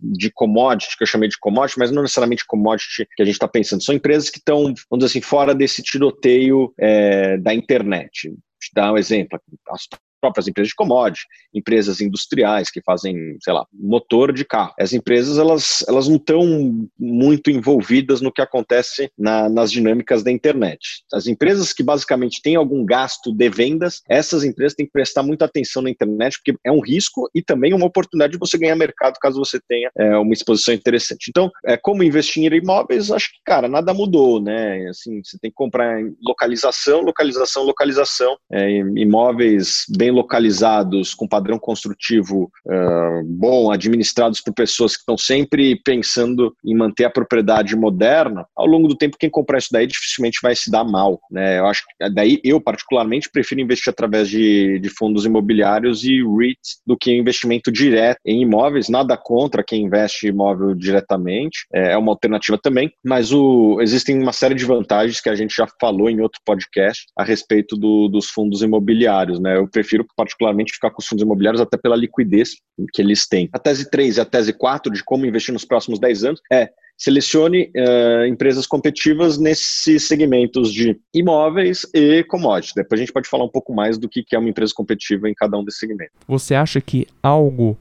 [0.00, 3.48] de commodity, que eu chamei de commodity, mas não necessariamente commodity que a gente está
[3.48, 3.82] pensando.
[3.82, 8.28] São empresas que estão, vamos dizer assim, fora desse tiroteio é, da internet.
[8.28, 9.40] Vou te dar um exemplo.
[9.70, 9.86] As
[10.24, 14.72] próprias empresas de commodity, empresas industriais que fazem, sei lá, motor de carro.
[14.80, 20.30] As empresas, elas, elas não estão muito envolvidas no que acontece na, nas dinâmicas da
[20.30, 20.78] internet.
[21.12, 25.44] As empresas que basicamente têm algum gasto de vendas, essas empresas têm que prestar muita
[25.44, 29.18] atenção na internet, porque é um risco e também uma oportunidade de você ganhar mercado
[29.20, 31.26] caso você tenha é, uma exposição interessante.
[31.28, 34.88] Então, é, como investir em imóveis, acho que, cara, nada mudou, né?
[34.88, 42.50] Assim, você tem que comprar localização, localização, localização, é, imóveis bem localizados, com padrão construtivo
[42.66, 48.66] uh, bom, administrados por pessoas que estão sempre pensando em manter a propriedade moderna, ao
[48.66, 51.20] longo do tempo, quem comprar isso daí dificilmente vai se dar mal.
[51.30, 51.58] Né?
[51.58, 56.80] Eu acho que daí eu, particularmente, prefiro investir através de, de fundos imobiliários e REITs
[56.86, 58.88] do que investimento direto em imóveis.
[58.88, 64.32] Nada contra quem investe imóvel diretamente, é, é uma alternativa também, mas o, existem uma
[64.32, 68.26] série de vantagens que a gente já falou em outro podcast a respeito do, dos
[68.26, 69.40] fundos imobiliários.
[69.40, 69.56] Né?
[69.56, 72.56] Eu prefiro particularmente ficar com os fundos imobiliários até pela liquidez
[72.92, 73.48] que eles têm.
[73.52, 76.70] A tese 3 e a tese 4 de como investir nos próximos 10 anos é
[76.96, 82.72] selecione uh, empresas competitivas nesses segmentos de imóveis e commodities.
[82.74, 85.34] Depois a gente pode falar um pouco mais do que é uma empresa competitiva em
[85.34, 86.14] cada um desses segmentos.
[86.26, 87.76] Você acha que algo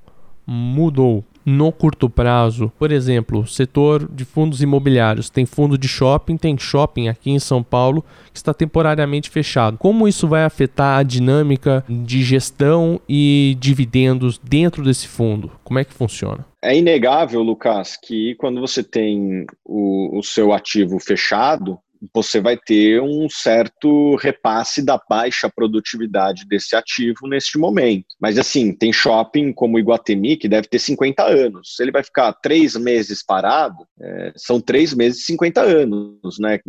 [0.46, 2.72] mudou no curto prazo.
[2.78, 5.30] Por exemplo, setor de fundos imobiliários.
[5.30, 9.78] Tem fundo de shopping, tem shopping aqui em São Paulo que está temporariamente fechado.
[9.78, 15.52] Como isso vai afetar a dinâmica de gestão e dividendos dentro desse fundo?
[15.64, 16.46] Como é que funciona?
[16.62, 21.78] É inegável, Lucas, que quando você tem o, o seu ativo fechado,
[22.14, 28.08] você vai ter um certo repasse da baixa produtividade desse ativo neste momento.
[28.20, 31.76] Mas assim, tem shopping como Iguatemi que deve ter 50 anos.
[31.76, 36.60] Se ele vai ficar três meses parado, é, são três meses e 50 anos, né?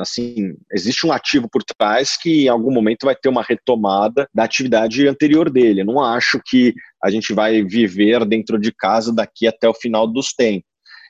[0.00, 4.44] Assim, existe um ativo por trás que em algum momento vai ter uma retomada da
[4.44, 5.82] atividade anterior dele.
[5.82, 10.06] Eu não acho que a gente vai viver dentro de casa daqui até o final
[10.06, 10.68] dos tempos.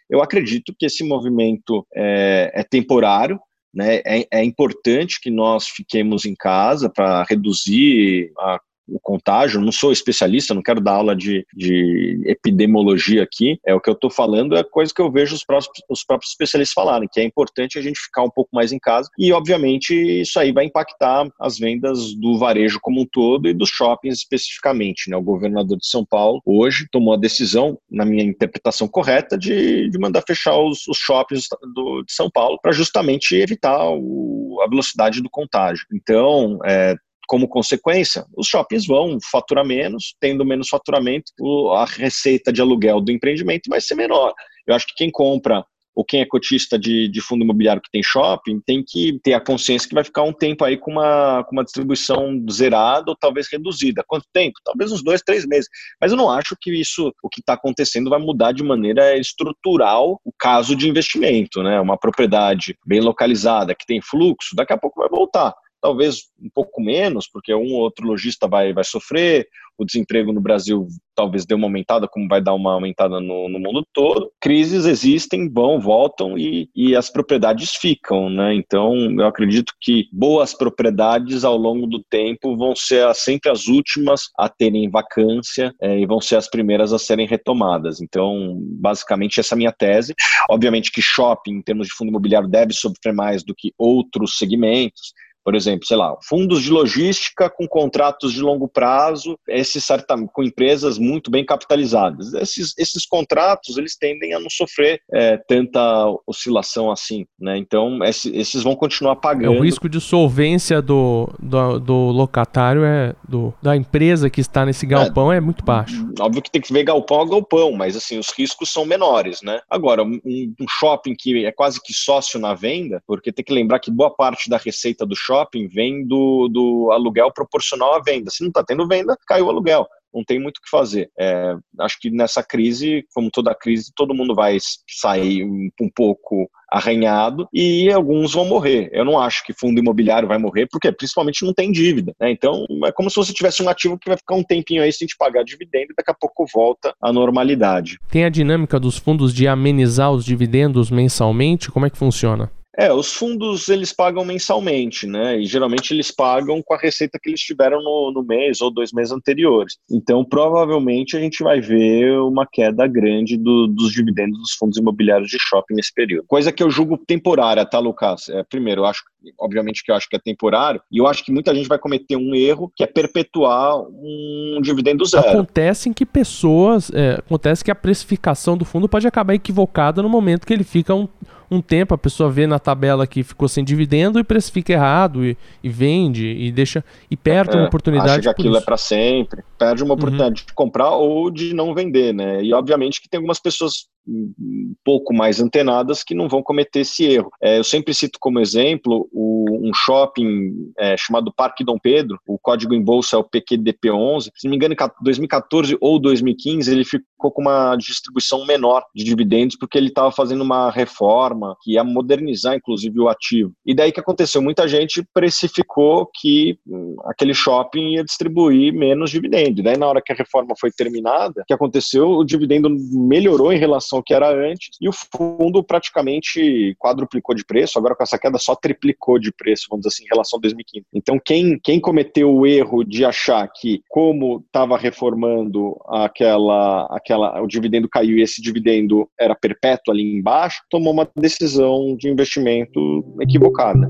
[0.08, 3.38] Eu acredito que esse movimento é, é temporário,
[3.72, 4.00] né?
[4.04, 9.92] É, é importante que nós fiquemos em casa para reduzir a o contágio, não sou
[9.92, 14.56] especialista, não quero dar aula de, de epidemiologia aqui, é o que eu estou falando,
[14.56, 17.82] é coisa que eu vejo os próprios, os próprios especialistas falarem, que é importante a
[17.82, 22.14] gente ficar um pouco mais em casa e, obviamente, isso aí vai impactar as vendas
[22.14, 25.10] do varejo como um todo e dos shoppings especificamente.
[25.10, 25.16] Né?
[25.16, 29.98] O governador de São Paulo hoje tomou a decisão, na minha interpretação correta, de, de
[29.98, 35.22] mandar fechar os, os shoppings do, de São Paulo para justamente evitar o, a velocidade
[35.22, 35.86] do contágio.
[35.92, 36.94] Então, é,
[37.30, 41.30] como consequência, os shoppings vão faturar menos, tendo menos faturamento,
[41.70, 44.34] a receita de aluguel do empreendimento vai ser menor.
[44.66, 45.64] Eu acho que quem compra
[45.94, 49.40] ou quem é cotista de, de fundo imobiliário que tem shopping, tem que ter a
[49.40, 53.46] consciência que vai ficar um tempo aí com uma, com uma distribuição zerada ou talvez
[53.48, 54.02] reduzida.
[54.08, 54.58] Quanto tempo?
[54.64, 55.68] Talvez uns dois, três meses.
[56.00, 60.20] Mas eu não acho que isso, o que está acontecendo, vai mudar de maneira estrutural
[60.24, 61.80] o caso de investimento, né?
[61.80, 66.80] Uma propriedade bem localizada que tem fluxo, daqui a pouco vai voltar talvez um pouco
[66.80, 69.48] menos, porque um ou outro lojista vai, vai sofrer,
[69.80, 73.58] o desemprego no Brasil talvez dê uma aumentada, como vai dar uma aumentada no, no
[73.58, 74.30] mundo todo.
[74.40, 78.54] Crises existem, vão, voltam e, e as propriedades ficam, né?
[78.54, 84.28] Então, eu acredito que boas propriedades ao longo do tempo vão ser sempre as últimas
[84.38, 88.00] a terem vacância é, e vão ser as primeiras a serem retomadas.
[88.00, 90.14] Então, basicamente, essa é a minha tese.
[90.50, 95.12] Obviamente que shopping, em termos de fundo imobiliário, deve sofrer mais do que outros segmentos,
[95.44, 99.84] por exemplo, sei lá, fundos de logística com contratos de longo prazo, esses
[100.32, 102.32] com empresas muito bem capitalizadas.
[102.34, 105.80] Esses, esses contratos eles tendem a não sofrer é, tanta
[106.26, 107.56] oscilação assim, né?
[107.56, 109.54] Então esses, esses vão continuar pagando.
[109.54, 114.64] É, o risco de solvência do, do, do, locatário é do, da empresa que está
[114.64, 116.06] nesse galpão é, é, muito baixo.
[116.20, 119.60] Óbvio que tem que ver galpão a galpão, mas assim os riscos são menores, né?
[119.68, 123.80] Agora um, um shopping que é quase que sócio na venda, porque tem que lembrar
[123.80, 128.30] que boa parte da receita do shopping shopping vem do, do aluguel proporcional à venda.
[128.30, 131.10] Se não está tendo venda, caiu o aluguel não tem muito o que fazer.
[131.18, 136.50] É, acho que nessa crise, como toda crise, todo mundo vai sair um, um, pouco
[136.70, 138.90] arranhado e alguns vão morrer.
[138.92, 142.14] Eu não acho que fundo imobiliário vai morrer, porque principalmente não tem dívida.
[142.20, 142.30] Né?
[142.30, 145.06] Então, é como se você tivesse um ativo que vai ficar um tempinho aí sem
[145.06, 147.98] te pagar dividendo e daqui a pouco volta à normalidade.
[148.10, 151.70] Tem a dinâmica dos fundos de amenizar os dividendos mensalmente?
[151.70, 152.50] Como é que funciona?
[152.78, 155.38] É, os fundos eles pagam mensalmente, né?
[155.38, 158.92] E geralmente eles pagam com a receita que eles tiveram no, no mês ou dois
[158.92, 159.76] meses anteriores.
[159.90, 165.28] Então, provavelmente a gente vai ver uma queda grande do, dos dividendos dos fundos imobiliários
[165.28, 166.26] de shopping nesse período.
[166.28, 168.28] Coisa que eu julgo temporária, tá, Lucas?
[168.28, 169.02] É, primeiro, eu acho,
[169.38, 172.16] obviamente que eu acho que é temporário, e eu acho que muita gente vai cometer
[172.16, 175.28] um erro que é perpetuar um dividendo zero.
[175.28, 180.08] Acontece em que pessoas, é, acontece que a precificação do fundo pode acabar equivocada no
[180.08, 181.08] momento que ele fica um
[181.50, 185.36] um tempo a pessoa vê na tabela que ficou sem dividendo e precifica errado e,
[185.62, 188.10] e vende e deixa e perde é, uma oportunidade.
[188.10, 189.98] Acha que aquilo é para sempre, perde uma uhum.
[189.98, 190.46] oportunidade uhum.
[190.46, 192.42] de comprar ou de não vender, né?
[192.42, 197.04] E obviamente que tem algumas pessoas um pouco mais antenadas que não vão cometer esse
[197.04, 197.30] erro.
[197.40, 202.38] É, eu sempre cito como exemplo o, um shopping é, chamado Parque Dom Pedro, o
[202.38, 206.84] código em bolsa é o PQDP11, se não me engano, em 2014 ou 2015 ele
[206.84, 211.84] ficou com uma distribuição menor de dividendos porque ele estava fazendo uma reforma que ia
[211.84, 213.52] modernizar inclusive o ativo.
[213.64, 214.42] E daí que aconteceu?
[214.42, 219.60] Muita gente precificou que hum, aquele shopping ia distribuir menos dividendo.
[219.60, 222.08] E daí na hora que a reforma foi terminada, o que aconteceu?
[222.10, 227.44] O dividendo melhorou em relação ao que era antes, e o fundo praticamente quadruplicou de
[227.44, 230.40] preço, agora com essa queda só triplicou de preço, vamos dizer assim, em relação a
[230.40, 230.86] 2015.
[230.92, 237.46] Então, quem, quem cometeu o erro de achar que, como estava reformando aquela, aquela, o
[237.46, 242.80] dividendo caiu e esse dividendo era perpétuo ali embaixo, tomou uma decisão de investimento
[243.20, 243.88] equivocada.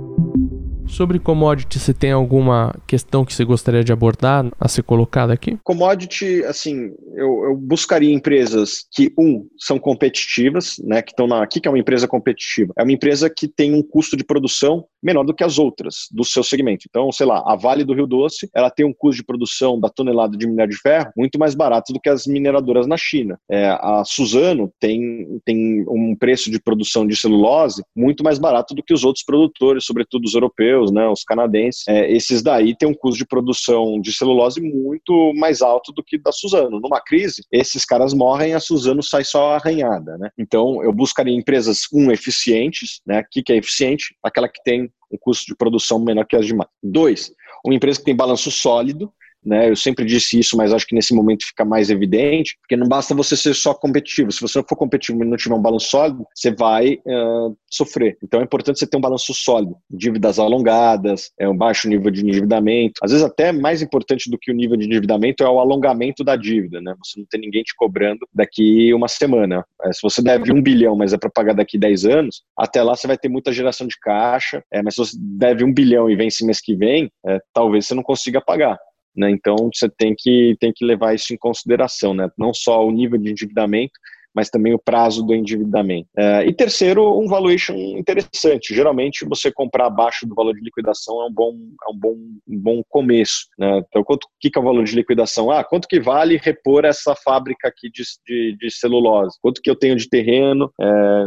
[0.90, 5.59] Sobre commodity, você tem alguma questão que você gostaria de abordar a ser colocada aqui?
[5.62, 11.42] Commodity, assim, eu, eu buscaria empresas que, um, são competitivas, né, que estão na...
[11.42, 12.72] O que é uma empresa competitiva?
[12.76, 16.24] É uma empresa que tem um custo de produção menor do que as outras do
[16.24, 16.86] seu segmento.
[16.88, 19.88] Então, sei lá, a Vale do Rio Doce, ela tem um custo de produção da
[19.88, 23.38] tonelada de minério de ferro muito mais barato do que as mineradoras na China.
[23.50, 28.82] É, a Suzano tem, tem um preço de produção de celulose muito mais barato do
[28.82, 32.94] que os outros produtores, sobretudo os europeus, né, os canadenses, é, esses daí têm um
[32.94, 36.80] custo de produção de celulose muito mais alto do que da Suzano.
[36.80, 40.30] Numa crise, esses caras morrem, a Suzano sai só arranhada, né?
[40.38, 43.20] Então, eu buscaria empresas, um, eficientes, né?
[43.20, 44.14] O que, que é eficiente?
[44.22, 46.70] Aquela que tem um custo de produção menor que as demais.
[46.83, 47.33] Dois,
[47.64, 49.12] uma empresa que tem balanço sólido,
[49.44, 49.70] né?
[49.70, 53.14] Eu sempre disse isso, mas acho que nesse momento fica mais evidente, porque não basta
[53.14, 54.31] você ser só competitivo.
[54.31, 58.18] Se você não for competitivo e não tiver um balanço sólido, você vai uh, sofrer.
[58.22, 62.22] Então é importante você ter um balanço sólido, dívidas alongadas, é um baixo nível de
[62.22, 63.00] endividamento.
[63.03, 66.37] Às vezes até mais importante do que o nível de endividamento é o alongamento da
[66.37, 66.94] dívida, né?
[67.05, 69.64] Você não tem ninguém te cobrando daqui uma semana.
[69.85, 72.94] É, se você deve um bilhão, mas é para pagar daqui 10 anos, até lá
[72.94, 74.62] você vai ter muita geração de caixa.
[74.72, 77.94] É, mas se você deve um bilhão e vence mês que vem, é, talvez você
[77.94, 78.79] não consiga pagar.
[79.16, 79.30] Né?
[79.30, 82.30] Então você tem que, tem que levar isso em consideração, né?
[82.38, 83.92] não só o nível de endividamento,
[84.34, 86.08] mas também o prazo do endividamento.
[86.16, 88.74] É, e terceiro, um valuation interessante.
[88.74, 92.16] Geralmente, você comprar abaixo do valor de liquidação é um bom, é um bom,
[92.48, 93.46] um bom começo.
[93.58, 93.82] Né?
[93.88, 95.50] Então, quanto que, que é o valor de liquidação?
[95.50, 99.36] Ah, quanto que vale repor essa fábrica aqui de, de, de celulose?
[99.40, 100.72] Quanto que eu tenho de terreno?
[100.80, 101.24] É,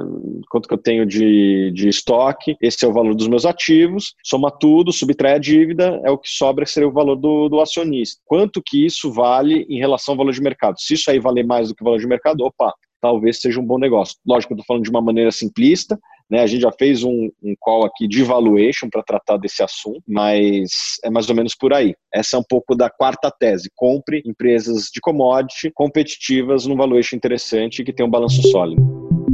[0.50, 2.56] quanto que eu tenho de, de estoque?
[2.62, 4.14] Esse é o valor dos meus ativos.
[4.24, 8.22] Soma tudo, subtrai a dívida, é o que sobra seria o valor do, do acionista.
[8.26, 10.80] Quanto que isso vale em relação ao valor de mercado?
[10.80, 12.74] Se isso aí valer mais do que o valor de mercado, opa,
[13.04, 14.16] talvez seja um bom negócio.
[14.26, 16.00] Lógico, eu estou falando de uma maneira simplista,
[16.32, 16.40] né?
[16.40, 20.70] A gente já fez um, um call aqui de valuation para tratar desse assunto, mas
[21.04, 21.94] é mais ou menos por aí.
[22.14, 23.70] Essa é um pouco da quarta tese.
[23.76, 28.82] Compre empresas de commodity competitivas num valuation interessante que tem um balanço sólido.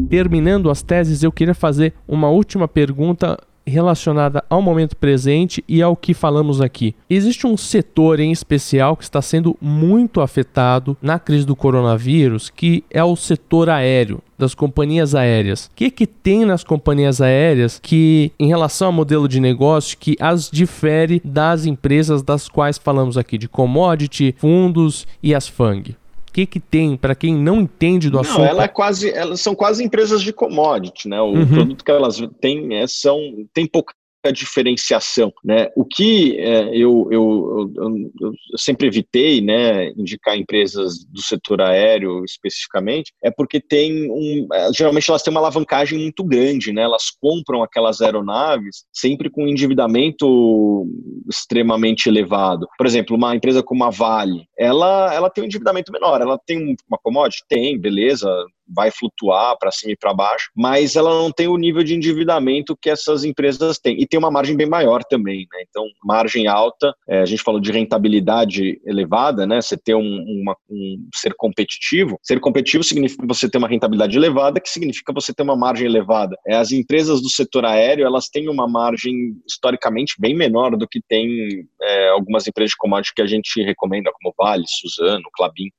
[0.09, 5.95] Terminando as teses, eu queria fazer uma última pergunta relacionada ao momento presente e ao
[5.95, 6.95] que falamos aqui.
[7.09, 12.83] Existe um setor em especial que está sendo muito afetado na crise do coronavírus, que
[12.89, 15.65] é o setor aéreo das companhias aéreas.
[15.65, 20.15] O que, que tem nas companhias aéreas que, em relação ao modelo de negócio, que
[20.19, 25.98] as difere das empresas das quais falamos aqui, de commodity, fundos e as FANG?
[26.29, 28.43] O que, que tem para quem não entende do não, assunto?
[28.43, 31.19] Ela é quase, elas são quase empresas de commodity, né?
[31.19, 31.47] O uhum.
[31.47, 33.19] produto que elas têm é, são
[33.51, 33.93] tem pouca
[34.31, 35.69] diferenciação, né?
[35.75, 42.23] O que é, eu, eu, eu, eu, sempre evitei, né, indicar empresas do setor aéreo
[42.25, 46.81] especificamente, é porque tem um, é, geralmente elas têm uma alavancagem muito grande, né?
[46.81, 50.85] Elas compram aquelas aeronaves sempre com endividamento
[51.29, 52.67] extremamente elevado.
[52.77, 56.75] Por exemplo, uma empresa como a Vale, ela, ela tem um endividamento menor, ela tem
[56.89, 58.29] uma commodity, tem, beleza,
[58.73, 62.77] vai flutuar para cima e para baixo, mas ela não tem o nível de endividamento
[62.79, 63.99] que essas empresas têm.
[63.99, 65.63] E tem uma margem bem maior também, né?
[65.69, 69.61] Então, margem alta, é, a gente falou de rentabilidade elevada, né?
[69.61, 72.17] Você ter um, uma, um ser competitivo.
[72.21, 76.35] Ser competitivo significa você ter uma rentabilidade elevada, que significa você ter uma margem elevada.
[76.47, 81.01] É, as empresas do setor aéreo, elas têm uma margem historicamente bem menor do que
[81.07, 85.69] tem é, algumas empresas de commodity que a gente recomenda, como Vale, Suzano, Clabin.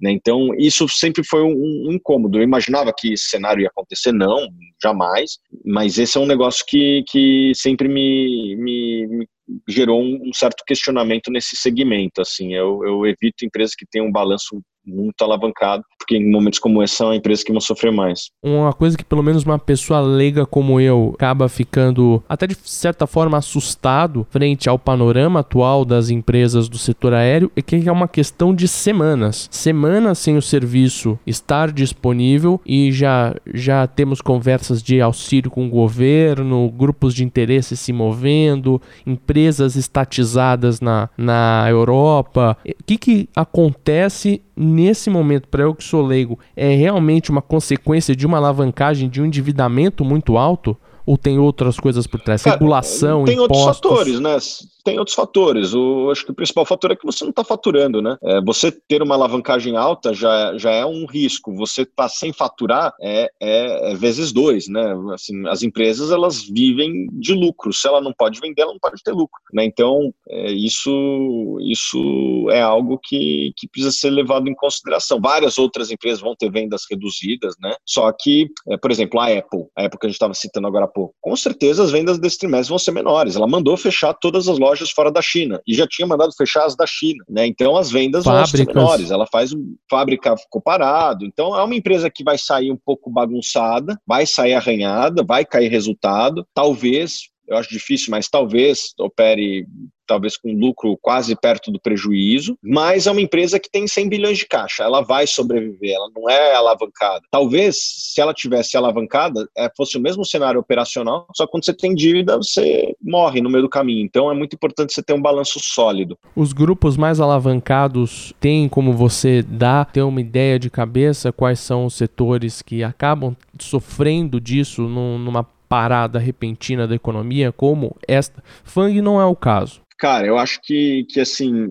[0.00, 0.12] Né?
[0.12, 1.52] Então, isso sempre foi um,
[1.88, 2.38] um, incômodo.
[2.38, 4.48] Eu imaginava que esse cenário ia acontecer, não,
[4.82, 9.28] jamais, mas esse é um negócio que, que sempre me, me, me
[9.68, 12.20] gerou um, um, certo questionamento nesse segmento.
[12.20, 16.82] Assim, eu, eu evito empresas que têm um balanço muito alavancado, porque em momentos como
[16.82, 18.30] esse são empresas que vão sofrer mais.
[18.42, 23.06] Uma coisa que pelo menos uma pessoa leiga como eu acaba ficando até de certa
[23.06, 28.08] forma assustado frente ao panorama atual das empresas do setor aéreo é que é uma
[28.08, 29.48] questão de semanas.
[29.50, 35.70] Semanas sem o serviço estar disponível e já já temos conversas de auxílio com o
[35.70, 42.56] governo, grupos de interesse se movendo, empresas estatizadas na, na Europa.
[42.66, 48.14] O que, que acontece nesse momento, para eu que sou leigo, é realmente uma consequência
[48.14, 50.76] de uma alavancagem, de um endividamento muito alto?
[51.06, 52.42] Ou tem outras coisas por trás?
[52.42, 53.58] Cara, Regulação, tem impostos?
[53.58, 54.38] outros fatores, né?
[54.84, 55.74] tem outros fatores.
[55.74, 58.16] O, acho que o principal fator é que você não está faturando, né?
[58.22, 61.54] É, você ter uma alavancagem alta já, já é um risco.
[61.54, 64.94] Você tá sem faturar é, é, é, vezes dois, né?
[65.12, 67.72] Assim, as empresas elas vivem de lucro.
[67.72, 69.64] Se ela não pode vender, ela não pode ter lucro, né?
[69.64, 75.20] Então é, isso isso é algo que, que precisa ser levado em consideração.
[75.20, 77.74] Várias outras empresas vão ter vendas reduzidas, né?
[77.86, 80.84] Só que, é, por exemplo, a Apple, a Apple que a gente estava citando agora
[80.84, 83.36] há pouco, com certeza as vendas desse trimestre vão ser menores.
[83.36, 86.76] Ela mandou fechar todas as lojas fora da China e já tinha mandado fechar as
[86.76, 87.46] da China, né?
[87.46, 88.50] Então as vendas Fábricas.
[88.50, 89.10] vão ser menores.
[89.10, 89.50] Ela faz
[89.88, 91.24] fábrica ficou parado.
[91.24, 95.68] Então é uma empresa que vai sair um pouco bagunçada, vai sair arranhada, vai cair
[95.68, 96.46] resultado.
[96.54, 99.66] Talvez eu acho difícil, mas talvez opere
[100.10, 104.38] talvez com lucro quase perto do prejuízo, mas é uma empresa que tem 100 bilhões
[104.38, 107.22] de caixa, ela vai sobreviver, ela não é alavancada.
[107.30, 111.72] Talvez, se ela tivesse alavancada, é, fosse o mesmo cenário operacional, só que quando você
[111.72, 114.04] tem dívida, você morre no meio do caminho.
[114.04, 116.18] Então é muito importante você ter um balanço sólido.
[116.34, 121.86] Os grupos mais alavancados têm como você dar, ter uma ideia de cabeça quais são
[121.86, 128.42] os setores que acabam sofrendo disso numa parada repentina da economia como esta.
[128.64, 129.80] Fang não é o caso.
[130.00, 131.68] Cara, eu acho que, que assim,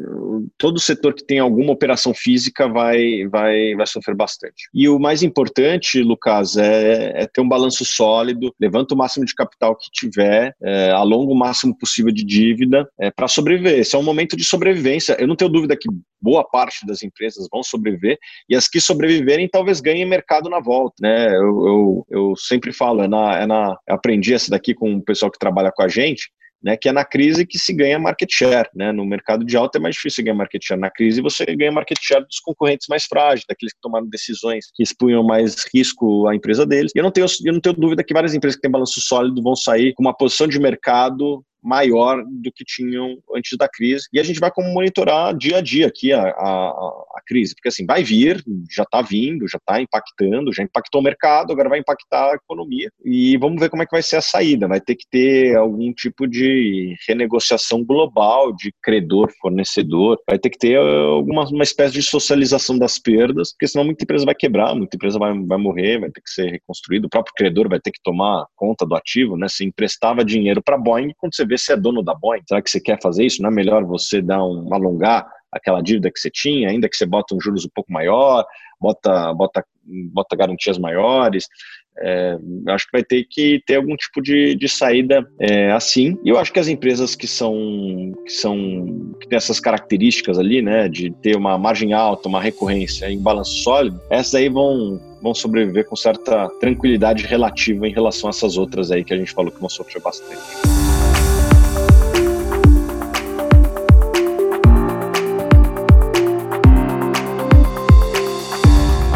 [0.55, 4.69] todo setor que tem alguma operação física vai, vai, vai sofrer bastante.
[4.71, 9.33] E o mais importante, Lucas, é, é ter um balanço sólido, levanta o máximo de
[9.33, 13.79] capital que tiver, é, alonga o máximo possível de dívida é, para sobreviver.
[13.79, 15.17] Esse é um momento de sobrevivência.
[15.19, 15.89] Eu não tenho dúvida que
[16.21, 20.95] boa parte das empresas vão sobreviver e as que sobreviverem talvez ganhem mercado na volta.
[21.01, 21.35] Né?
[21.35, 25.31] Eu, eu, eu sempre falo, é na, é na, aprendi essa daqui com o pessoal
[25.31, 26.29] que trabalha com a gente,
[26.61, 28.69] né, que é na crise que se ganha market share.
[28.75, 28.91] Né?
[28.91, 30.79] No mercado de alta é mais difícil ganhar market share.
[30.79, 34.83] Na crise você ganha market share dos concorrentes mais frágeis, daqueles que tomaram decisões que
[34.83, 36.91] expunham mais risco à empresa deles.
[36.95, 39.41] E eu não tenho, eu não tenho dúvida que várias empresas que têm balanço sólido
[39.41, 44.07] vão sair com uma posição de mercado maior do que tinham antes da crise.
[44.13, 46.69] E a gente vai como monitorar dia a dia aqui a, a,
[47.15, 51.03] a crise, porque assim, vai vir, já está vindo, já está impactando, já impactou o
[51.03, 52.89] mercado, agora vai impactar a economia.
[53.03, 54.67] E vamos ver como é que vai ser a saída.
[54.67, 60.57] Vai ter que ter algum tipo de renegociação global de credor, fornecedor, vai ter que
[60.57, 64.95] ter alguma uma espécie de socialização das perdas, porque senão muita empresa vai quebrar, muita
[64.95, 68.01] empresa vai, vai morrer, vai ter que ser reconstruído, o próprio credor vai ter que
[68.03, 69.47] tomar conta do ativo, né?
[69.47, 72.43] Se emprestava dinheiro para Boeing, quando você ver se é dono da Boeing.
[72.47, 73.41] Será que você quer fazer isso?
[73.41, 77.05] Não é melhor você dar um alongar aquela dívida que você tinha, ainda que você
[77.05, 78.45] bota um juros um pouco maior,
[78.79, 79.65] bota, bota,
[80.13, 81.47] bota garantias maiores.
[82.01, 82.37] É,
[82.69, 86.17] acho que vai ter que ter algum tipo de, de saída é, assim.
[86.23, 90.61] E eu acho que as empresas que são que são que têm essas características ali,
[90.61, 95.33] né, de ter uma margem alta, uma recorrência em balanço sólido, essas aí vão vão
[95.33, 99.51] sobreviver com certa tranquilidade relativa em relação a essas outras aí que a gente falou
[99.51, 100.39] que vão sofrer bastante.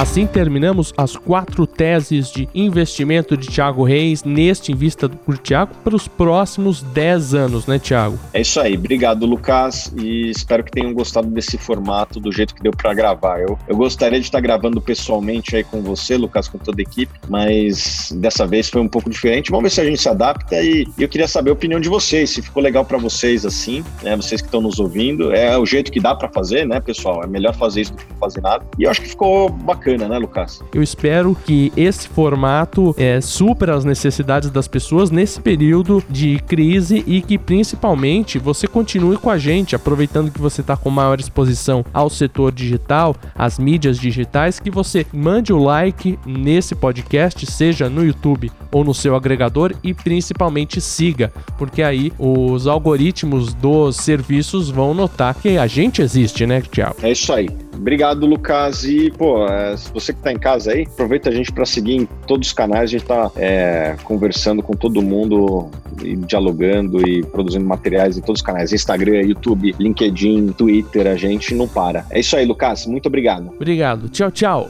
[0.03, 5.95] Assim terminamos as quatro teses de investimento de Thiago Reis neste Invista por Thiago para
[5.95, 8.19] os próximos 10 anos, né, Thiago?
[8.33, 8.75] É isso aí.
[8.75, 13.39] Obrigado, Lucas, e espero que tenham gostado desse formato, do jeito que deu para gravar.
[13.39, 17.13] Eu, eu gostaria de estar gravando pessoalmente aí com você, Lucas, com toda a equipe,
[17.29, 19.51] mas dessa vez foi um pouco diferente.
[19.51, 22.29] Vamos ver se a gente se adapta e eu queria saber a opinião de vocês,
[22.29, 25.33] se ficou legal para vocês assim, né, vocês que estão nos ouvindo.
[25.33, 27.23] É o jeito que dá para fazer, né, pessoal?
[27.23, 28.65] É melhor fazer isso do que fazer nada.
[28.77, 30.61] E eu acho que ficou bacana bacana, né, Lucas?
[30.73, 37.03] Eu espero que esse formato é, supra as necessidades das pessoas nesse período de crise
[37.07, 41.85] e que principalmente você continue com a gente, aproveitando que você está com maior exposição
[41.93, 48.05] ao setor digital, às mídias digitais, que você mande o like nesse podcast, seja no
[48.05, 54.93] YouTube ou no seu agregador e principalmente siga, porque aí os algoritmos dos serviços vão
[54.93, 56.95] notar que a gente existe, né, Tiago?
[57.01, 57.47] É isso aí.
[57.75, 58.83] Obrigado, Lucas.
[58.85, 62.05] E, pô, é, você que está em casa aí, aproveita a gente para seguir em
[62.27, 62.83] todos os canais.
[62.83, 65.69] A gente está é, conversando com todo mundo
[66.01, 71.07] e dialogando e produzindo materiais em todos os canais: Instagram, YouTube, LinkedIn, Twitter.
[71.07, 72.05] A gente não para.
[72.09, 72.85] É isso aí, Lucas.
[72.85, 73.51] Muito obrigado.
[73.55, 74.09] Obrigado.
[74.09, 74.69] Tchau, tchau.